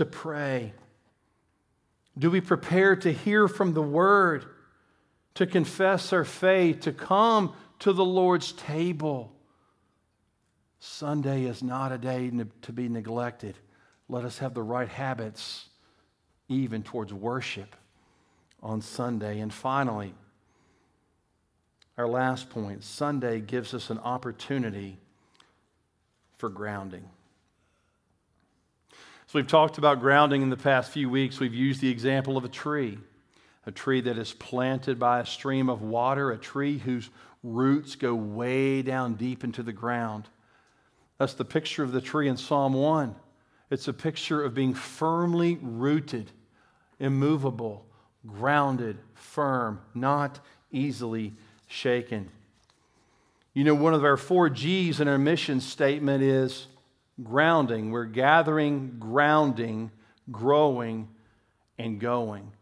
to 0.00 0.06
pray? 0.06 0.72
Do 2.18 2.30
we 2.30 2.40
prepare 2.40 2.96
to 2.96 3.12
hear 3.12 3.46
from 3.48 3.74
the 3.74 3.82
Word, 3.82 4.46
to 5.34 5.46
confess 5.46 6.10
our 6.14 6.24
faith, 6.24 6.80
to 6.80 6.92
come 6.92 7.52
to 7.80 7.92
the 7.92 8.04
Lord's 8.04 8.52
table? 8.52 9.30
Sunday 10.78 11.44
is 11.44 11.62
not 11.62 11.92
a 11.92 11.98
day 11.98 12.30
to 12.62 12.72
be 12.72 12.88
neglected. 12.88 13.56
Let 14.08 14.24
us 14.24 14.38
have 14.38 14.54
the 14.54 14.62
right 14.62 14.88
habits 14.88 15.68
even 16.48 16.82
towards 16.82 17.12
worship 17.12 17.76
on 18.62 18.80
Sunday. 18.80 19.40
And 19.40 19.52
finally, 19.52 20.14
our 21.98 22.08
last 22.08 22.48
point 22.48 22.84
Sunday 22.84 23.40
gives 23.40 23.74
us 23.74 23.90
an 23.90 23.98
opportunity 23.98 24.96
for 26.38 26.48
grounding. 26.48 27.06
So, 29.30 29.38
we've 29.38 29.46
talked 29.46 29.78
about 29.78 30.00
grounding 30.00 30.42
in 30.42 30.50
the 30.50 30.56
past 30.56 30.90
few 30.90 31.08
weeks. 31.08 31.38
We've 31.38 31.54
used 31.54 31.80
the 31.80 31.88
example 31.88 32.36
of 32.36 32.44
a 32.44 32.48
tree, 32.48 32.98
a 33.64 33.70
tree 33.70 34.00
that 34.00 34.18
is 34.18 34.32
planted 34.32 34.98
by 34.98 35.20
a 35.20 35.24
stream 35.24 35.68
of 35.68 35.82
water, 35.82 36.32
a 36.32 36.36
tree 36.36 36.78
whose 36.78 37.08
roots 37.44 37.94
go 37.94 38.12
way 38.12 38.82
down 38.82 39.14
deep 39.14 39.44
into 39.44 39.62
the 39.62 39.72
ground. 39.72 40.28
That's 41.18 41.34
the 41.34 41.44
picture 41.44 41.84
of 41.84 41.92
the 41.92 42.00
tree 42.00 42.26
in 42.26 42.36
Psalm 42.36 42.72
1. 42.72 43.14
It's 43.70 43.86
a 43.86 43.92
picture 43.92 44.42
of 44.42 44.52
being 44.52 44.74
firmly 44.74 45.60
rooted, 45.62 46.32
immovable, 46.98 47.86
grounded, 48.26 48.98
firm, 49.14 49.80
not 49.94 50.40
easily 50.72 51.34
shaken. 51.68 52.30
You 53.54 53.62
know, 53.62 53.76
one 53.76 53.94
of 53.94 54.02
our 54.02 54.16
four 54.16 54.50
G's 54.50 54.98
in 54.98 55.06
our 55.06 55.18
mission 55.18 55.60
statement 55.60 56.24
is 56.24 56.66
grounding. 57.22 57.90
We're 57.90 58.04
gathering, 58.04 58.96
grounding, 58.98 59.90
growing, 60.30 61.08
and 61.78 62.00
going. 62.00 62.52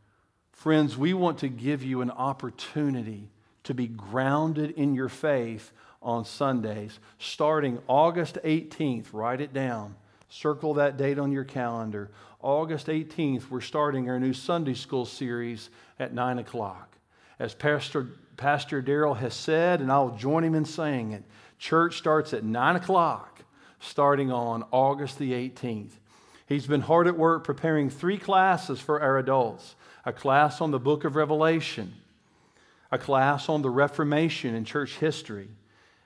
Friends, 0.52 0.96
we 0.96 1.14
want 1.14 1.38
to 1.38 1.48
give 1.48 1.82
you 1.82 2.00
an 2.00 2.10
opportunity 2.10 3.28
to 3.64 3.74
be 3.74 3.86
grounded 3.86 4.70
in 4.72 4.94
your 4.94 5.08
faith 5.08 5.72
on 6.02 6.24
Sundays, 6.24 6.98
starting 7.18 7.78
August 7.86 8.38
18th. 8.44 9.06
Write 9.12 9.40
it 9.40 9.52
down. 9.52 9.94
Circle 10.28 10.74
that 10.74 10.96
date 10.96 11.18
on 11.18 11.32
your 11.32 11.44
calendar. 11.44 12.10
August 12.40 12.86
18th, 12.86 13.50
we're 13.50 13.60
starting 13.60 14.08
our 14.08 14.20
new 14.20 14.32
Sunday 14.32 14.74
school 14.74 15.04
series 15.04 15.70
at 15.98 16.14
9 16.14 16.38
o'clock. 16.38 16.96
As 17.38 17.54
Pastor, 17.54 18.08
Pastor 18.36 18.80
Darrell 18.80 19.14
has 19.14 19.34
said, 19.34 19.80
and 19.80 19.90
I'll 19.90 20.16
join 20.16 20.44
him 20.44 20.54
in 20.54 20.64
saying 20.64 21.12
it, 21.12 21.24
church 21.58 21.98
starts 21.98 22.32
at 22.32 22.44
9 22.44 22.76
o'clock, 22.76 23.42
starting 23.80 24.30
on 24.30 24.64
August 24.70 25.18
the 25.18 25.32
18th. 25.32 25.92
He's 26.46 26.66
been 26.66 26.80
hard 26.80 27.06
at 27.06 27.16
work 27.16 27.44
preparing 27.44 27.90
three 27.90 28.18
classes 28.18 28.80
for 28.80 29.00
our 29.00 29.18
adults 29.18 29.74
a 30.04 30.12
class 30.12 30.62
on 30.62 30.70
the 30.70 30.78
book 30.78 31.04
of 31.04 31.16
Revelation, 31.16 31.92
a 32.90 32.96
class 32.96 33.48
on 33.48 33.60
the 33.60 33.68
Reformation 33.68 34.54
and 34.54 34.66
church 34.66 34.96
history, 34.96 35.48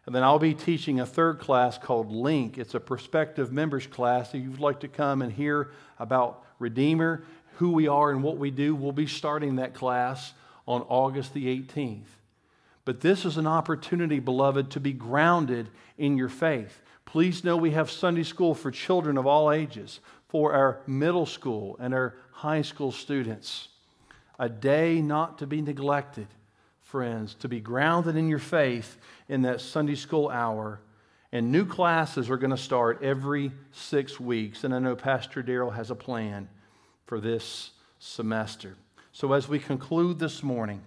and 0.06 0.14
then 0.14 0.24
I'll 0.24 0.40
be 0.40 0.54
teaching 0.54 0.98
a 0.98 1.06
third 1.06 1.38
class 1.38 1.78
called 1.78 2.10
Link. 2.10 2.58
It's 2.58 2.74
a 2.74 2.80
prospective 2.80 3.52
members 3.52 3.86
class. 3.86 4.34
If 4.34 4.42
you'd 4.42 4.58
like 4.58 4.80
to 4.80 4.88
come 4.88 5.22
and 5.22 5.32
hear 5.32 5.70
about 6.00 6.44
Redeemer, 6.58 7.22
who 7.58 7.70
we 7.70 7.86
are, 7.86 8.10
and 8.10 8.22
what 8.22 8.38
we 8.38 8.50
do, 8.50 8.74
we'll 8.74 8.90
be 8.90 9.06
starting 9.06 9.56
that 9.56 9.74
class 9.74 10.32
on 10.66 10.82
August 10.88 11.34
the 11.34 11.46
18th. 11.46 12.08
But 12.84 13.00
this 13.00 13.24
is 13.24 13.36
an 13.36 13.46
opportunity, 13.46 14.18
beloved, 14.18 14.70
to 14.72 14.80
be 14.80 14.92
grounded 14.92 15.68
in 15.96 16.18
your 16.18 16.28
faith. 16.28 16.81
Please 17.12 17.44
know 17.44 17.58
we 17.58 17.72
have 17.72 17.90
Sunday 17.90 18.22
school 18.22 18.54
for 18.54 18.70
children 18.70 19.18
of 19.18 19.26
all 19.26 19.52
ages, 19.52 20.00
for 20.28 20.54
our 20.54 20.80
middle 20.86 21.26
school 21.26 21.76
and 21.78 21.92
our 21.92 22.14
high 22.30 22.62
school 22.62 22.90
students. 22.90 23.68
A 24.38 24.48
day 24.48 25.02
not 25.02 25.36
to 25.40 25.46
be 25.46 25.60
neglected, 25.60 26.26
friends, 26.80 27.34
to 27.34 27.48
be 27.48 27.60
grounded 27.60 28.16
in 28.16 28.30
your 28.30 28.38
faith 28.38 28.96
in 29.28 29.42
that 29.42 29.60
Sunday 29.60 29.94
school 29.94 30.30
hour. 30.30 30.80
And 31.32 31.52
new 31.52 31.66
classes 31.66 32.30
are 32.30 32.38
going 32.38 32.48
to 32.50 32.56
start 32.56 33.02
every 33.02 33.52
six 33.72 34.18
weeks. 34.18 34.64
And 34.64 34.74
I 34.74 34.78
know 34.78 34.96
Pastor 34.96 35.42
Darrell 35.42 35.72
has 35.72 35.90
a 35.90 35.94
plan 35.94 36.48
for 37.04 37.20
this 37.20 37.72
semester. 37.98 38.74
So, 39.12 39.34
as 39.34 39.50
we 39.50 39.58
conclude 39.58 40.18
this 40.18 40.42
morning, 40.42 40.80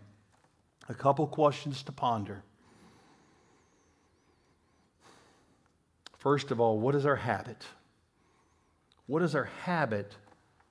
a 0.89 0.95
couple 0.95 1.27
questions 1.27 1.83
to 1.83 1.91
ponder. 1.91 2.41
First 6.25 6.49
of 6.49 6.59
all, 6.59 6.79
what 6.79 6.95
is 6.95 7.05
our 7.05 7.17
habit? 7.17 7.67
What 9.05 9.21
is 9.21 9.35
our 9.35 9.47
habit 9.61 10.11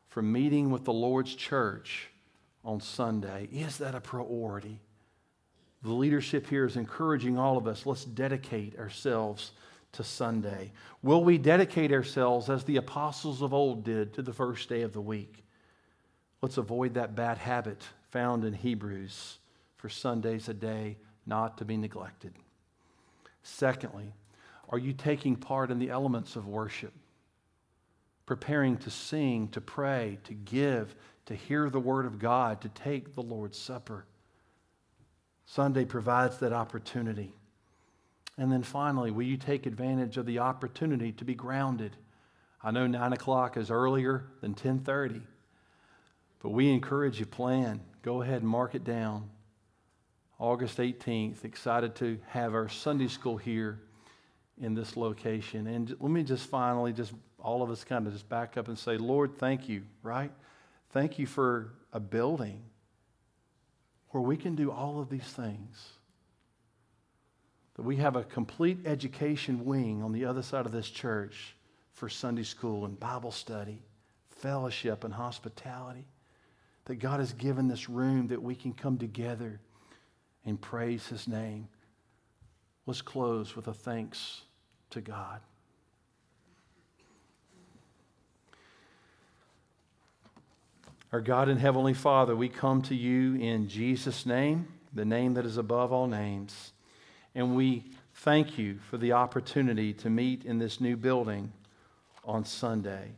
for 0.09 0.21
meeting 0.21 0.71
with 0.71 0.83
the 0.85 0.93
Lord's 0.93 1.33
church 1.33 2.09
on 2.65 2.81
Sunday? 2.81 3.49
Is 3.53 3.79
that 3.79 3.95
a 3.95 4.01
priority? 4.01 4.81
The 5.85 5.93
leadership 5.93 6.49
here 6.49 6.67
is 6.67 6.75
encouraging 6.75 7.39
all 7.39 7.57
of 7.57 7.69
us 7.69 7.87
let's 7.87 8.05
dedicate 8.05 8.77
ourselves 8.81 9.53
to 9.93 10.03
Sunday. 10.03 10.73
Will 11.05 11.23
we 11.23 11.39
dedicate 11.39 11.93
ourselves 11.93 12.51
as 12.51 12.65
the 12.65 12.79
apostles 12.79 13.41
of 13.41 13.55
old 13.55 13.85
did 13.85 14.13
to 14.15 14.23
the 14.23 14.33
first 14.33 14.69
day 14.69 14.83
of 14.83 14.93
the 14.93 15.01
week? 15.01 15.45
Let's 16.43 16.59
avoid 16.59 16.95
that 16.95 17.15
bad 17.15 17.39
habit 17.39 17.81
found 18.11 18.45
in 18.45 18.55
Hebrews 18.55 19.39
for 19.77 19.89
Sundays 19.89 20.49
a 20.49 20.55
day 20.55 20.97
not 21.27 21.59
to 21.59 21.65
be 21.65 21.77
neglected. 21.77 22.35
Secondly, 23.45 24.15
are 24.69 24.79
you 24.79 24.93
taking 24.93 25.37
part 25.37 25.71
in 25.71 25.79
the 25.79 25.91
elements 25.91 26.37
of 26.37 26.47
worship? 26.47 26.93
Preparing 28.27 28.77
to 28.79 28.91
sing, 28.91 29.49
to 29.49 29.61
pray, 29.61 30.19
to 30.25 30.35
give, 30.35 30.95
to 31.27 31.35
hear 31.35 31.69
the 31.69 31.81
word 31.81 32.07
of 32.07 32.19
God, 32.19 32.61
to 32.63 32.69
take 32.69 33.15
the 33.15 33.23
Lord's 33.23 33.59
Supper. 33.59 34.07
Sunday 35.47 35.85
provides 35.85 36.39
that 36.39 36.53
opportunity. 36.53 37.35
And 38.37 38.51
then 38.51 38.63
finally, 38.63 39.11
will 39.11 39.25
you 39.25 39.37
take 39.37 39.67
advantage 39.67 40.17
of 40.17 40.27
the 40.27 40.41
opportunity 40.41 41.13
to 41.13 41.25
be 41.25 41.35
grounded? 41.35 41.97
I 42.63 42.71
know 42.71 42.87
9 42.87 43.13
o'clock 43.13 43.57
is 43.57 43.71
earlier 43.71 44.25
than 44.41 44.53
1030, 44.53 45.21
but 46.43 46.51
we 46.51 46.71
encourage 46.71 47.21
you 47.21 47.27
plan. 47.27 47.81
Go 48.03 48.23
ahead 48.23 48.41
and 48.41 48.49
mark 48.49 48.75
it 48.75 48.85
down. 48.85 49.31
August 50.39 50.79
18th, 50.79 51.45
excited 51.45 51.95
to 51.97 52.19
have 52.27 52.55
our 52.55 52.69
Sunday 52.69 53.09
school 53.09 53.37
here 53.37 53.81
in 54.61 54.75
this 54.75 54.97
location. 54.97 55.67
And 55.67 55.95
let 56.01 56.11
me 56.11 56.23
just 56.23 56.47
finally, 56.47 56.93
just 56.93 57.13
all 57.39 57.63
of 57.63 57.71
us 57.71 57.85
kind 57.85 58.07
of 58.07 58.13
just 58.13 58.29
back 58.29 58.57
up 58.57 58.69
and 58.69 58.79
say, 58.79 58.97
Lord, 58.97 59.39
thank 59.39 59.69
you, 59.69 59.83
right? 60.03 60.31
Thank 60.91 61.19
you 61.19 61.27
for 61.27 61.73
a 61.93 62.01
building 62.01 62.63
where 64.11 64.23
we 64.23 64.37
can 64.37 64.55
do 64.55 64.71
all 64.71 65.01
of 65.01 65.09
these 65.09 65.25
things. 65.25 65.89
That 67.75 67.83
we 67.83 67.97
have 67.97 68.15
a 68.15 68.23
complete 68.23 68.87
education 68.87 69.65
wing 69.65 70.03
on 70.03 70.13
the 70.13 70.25
other 70.25 70.43
side 70.43 70.67
of 70.67 70.73
this 70.73 70.89
church 70.89 71.57
for 71.93 72.09
Sunday 72.09 72.45
school 72.45 72.85
and 72.85 72.99
Bible 72.99 73.33
study, 73.33 73.83
fellowship 74.31 75.03
and 75.03 75.13
hospitality. 75.13 76.07
That 76.85 76.97
God 76.97 77.19
has 77.19 77.33
given 77.33 77.67
this 77.67 77.89
room 77.89 78.29
that 78.29 78.43
we 78.43 78.55
can 78.55 78.73
come 78.73 78.99
together 78.99 79.61
and 80.45 80.61
praise 80.61 81.07
His 81.09 81.27
name. 81.27 81.69
Let's 82.87 83.01
close 83.01 83.57
with 83.57 83.67
a 83.67 83.73
thanks 83.73 84.43
to 84.91 85.01
God. 85.01 85.41
Our 91.11 91.21
God 91.21 91.49
and 91.49 91.61
Heavenly 91.61 91.95
Father, 91.95 92.37
we 92.37 92.49
come 92.49 92.83
to 92.83 92.95
you 92.95 93.37
in 93.37 93.69
Jesus' 93.69 94.27
name, 94.27 94.67
the 94.93 95.05
name 95.05 95.35
that 95.35 95.47
is 95.47 95.57
above 95.57 95.93
all 95.93 96.09
names. 96.09 96.73
And 97.35 97.57
we 97.57 97.85
thank 98.17 98.59
you 98.59 98.79
for 98.91 98.99
the 98.99 99.13
opportunity 99.13 99.93
to 99.95 100.11
meet 100.11 100.45
in 100.45 100.59
this 100.59 100.81
new 100.81 100.97
building 100.97 101.53
on 102.25 102.45
Sunday. 102.45 103.13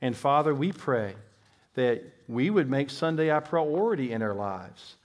And 0.00 0.16
Father, 0.16 0.54
we 0.54 0.72
pray 0.72 1.16
that 1.74 2.02
we 2.28 2.48
would 2.48 2.70
make 2.70 2.90
Sunday 2.90 3.28
a 3.28 3.40
priority 3.40 4.12
in 4.12 4.22
our 4.22 4.34
lives 4.34 4.96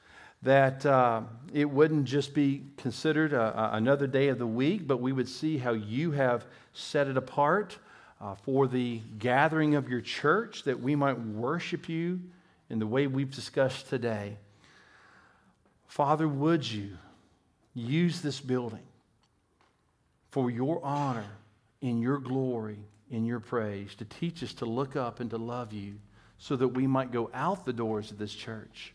that 0.43 0.86
uh, 0.86 1.21
it 1.54 1.69
wouldn't 1.69 2.06
just 2.06 2.34
be 2.34 2.63
considered 2.77 3.34
a, 3.34 3.60
a, 3.60 3.77
another 3.77 4.08
day 4.08 4.30
of 4.30 4.39
the 4.39 4.47
week, 4.47 4.88
but 4.88 4.97
we 4.97 5.12
would 5.12 5.30
see 5.30 5.58
how 5.58 5.73
you 5.73 6.12
have 6.12 6.45
set 6.73 7.08
it 7.08 7.17
apart 7.17 7.77
uh, 8.19 8.36
for 8.36 8.67
the 8.67 9.01
gathering 9.19 9.75
of 9.75 9.89
your 9.89 10.01
church, 10.01 10.63
that 10.63 10.80
we 10.80 10.95
might 10.95 11.19
worship 11.19 11.88
you 11.89 12.19
in 12.69 12.80
the 12.80 12.88
way 12.88 13.08
we've 13.08 13.34
discussed 13.34 13.89
today. 13.89 14.38
Father, 15.88 16.27
would 16.27 16.69
you 16.69 16.97
use 17.73 18.21
this 18.21 18.39
building 18.39 18.84
for 20.30 20.49
your 20.49 20.84
honor, 20.84 21.27
in 21.82 21.99
your 21.99 22.19
glory, 22.19 22.80
in 23.10 23.25
your 23.25 23.39
praise, 23.39 23.93
to 23.95 24.06
teach 24.06 24.43
us 24.43 24.54
to 24.54 24.65
look 24.65 24.95
up 24.95 25.19
and 25.19 25.30
to 25.32 25.38
love 25.38 25.73
you 25.73 25.95
so 26.38 26.56
that 26.56 26.69
we 26.69 26.88
might 26.88 27.12
go 27.12 27.30
out 27.34 27.65
the 27.65 27.73
doors 27.73 28.12
of 28.12 28.17
this 28.17 28.34
church 28.34 28.93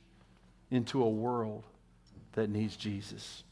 into 0.71 1.03
a 1.03 1.09
world 1.09 1.65
that 2.33 2.51
needs 2.51 2.77
Jesus. 2.77 3.43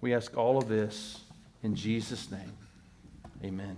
We 0.00 0.14
ask 0.14 0.36
all 0.36 0.58
of 0.58 0.68
this 0.68 1.20
in 1.62 1.74
Jesus' 1.74 2.30
name. 2.30 2.52
Amen. 3.44 3.76